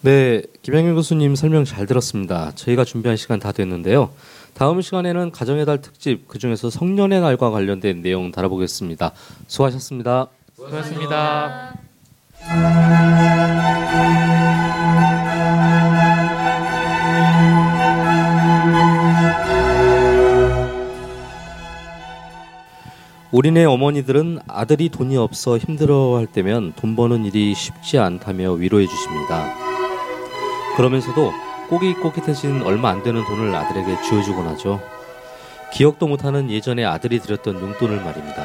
네, 0.00 0.42
김양일 0.62 0.94
교수님 0.94 1.36
설명 1.36 1.64
잘 1.64 1.86
들었습니다. 1.86 2.50
저희가 2.56 2.84
준비한 2.84 3.16
시간 3.16 3.38
다 3.38 3.52
됐는데요. 3.52 4.10
다음 4.54 4.80
시간에는 4.82 5.30
가정의 5.30 5.64
달 5.64 5.80
특집 5.80 6.26
그 6.26 6.38
중에서 6.40 6.70
성년의 6.70 7.20
날과 7.20 7.50
관련된 7.50 8.02
내용 8.02 8.32
다뤄보겠습니다. 8.32 9.12
수고하셨습니다. 9.46 10.26
수고하셨습니다. 10.56 11.83
우리네 23.34 23.64
어머니들은 23.64 24.38
아들이 24.46 24.88
돈이 24.90 25.16
없어 25.16 25.58
힘들어할 25.58 26.26
때면 26.26 26.72
돈 26.76 26.94
버는 26.94 27.24
일이 27.24 27.52
쉽지 27.52 27.98
않다며 27.98 28.52
위로해 28.52 28.86
주십니다. 28.86 29.52
그러면서도 30.76 31.32
꼬깃꼬깃해진 31.68 32.62
얼마 32.62 32.90
안 32.90 33.02
되는 33.02 33.24
돈을 33.24 33.52
아들에게 33.52 34.02
쥐어주곤 34.02 34.46
하죠. 34.48 34.80
기억도 35.72 36.06
못하는 36.06 36.48
예전에 36.48 36.84
아들이 36.84 37.18
드렸던 37.18 37.60
용돈을 37.60 38.04
말입니다. 38.04 38.44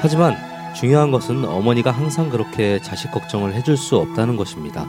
하지만 0.00 0.49
중요한 0.74 1.10
것은 1.10 1.44
어머니가 1.44 1.90
항상 1.90 2.30
그렇게 2.30 2.80
자식 2.80 3.10
걱정을 3.10 3.54
해줄 3.54 3.76
수 3.76 3.96
없다는 3.96 4.36
것입니다. 4.36 4.86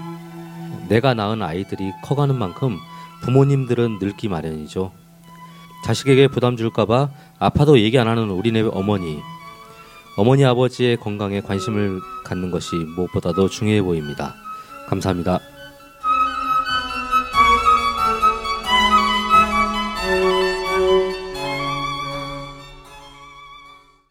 내가 0.88 1.14
낳은 1.14 1.42
아이들이 1.42 1.92
커가는 2.04 2.38
만큼 2.38 2.78
부모님들은 3.24 4.00
늙기 4.00 4.28
마련이죠. 4.30 4.92
자식에게 5.86 6.28
부담 6.28 6.58
줄까봐 6.58 7.10
아파도 7.40 7.80
얘기 7.80 7.98
안 7.98 8.08
하는 8.08 8.30
우리네 8.30 8.62
어머니. 8.74 9.20
어머니 10.18 10.46
아버지의 10.46 10.98
건강에 10.98 11.42
관심을 11.42 12.00
갖는 12.24 12.52
것이 12.52 12.76
무엇보다도 12.76 13.50
중요해 13.50 13.82
보입니다. 13.82 14.36
감사합니다. 14.88 15.40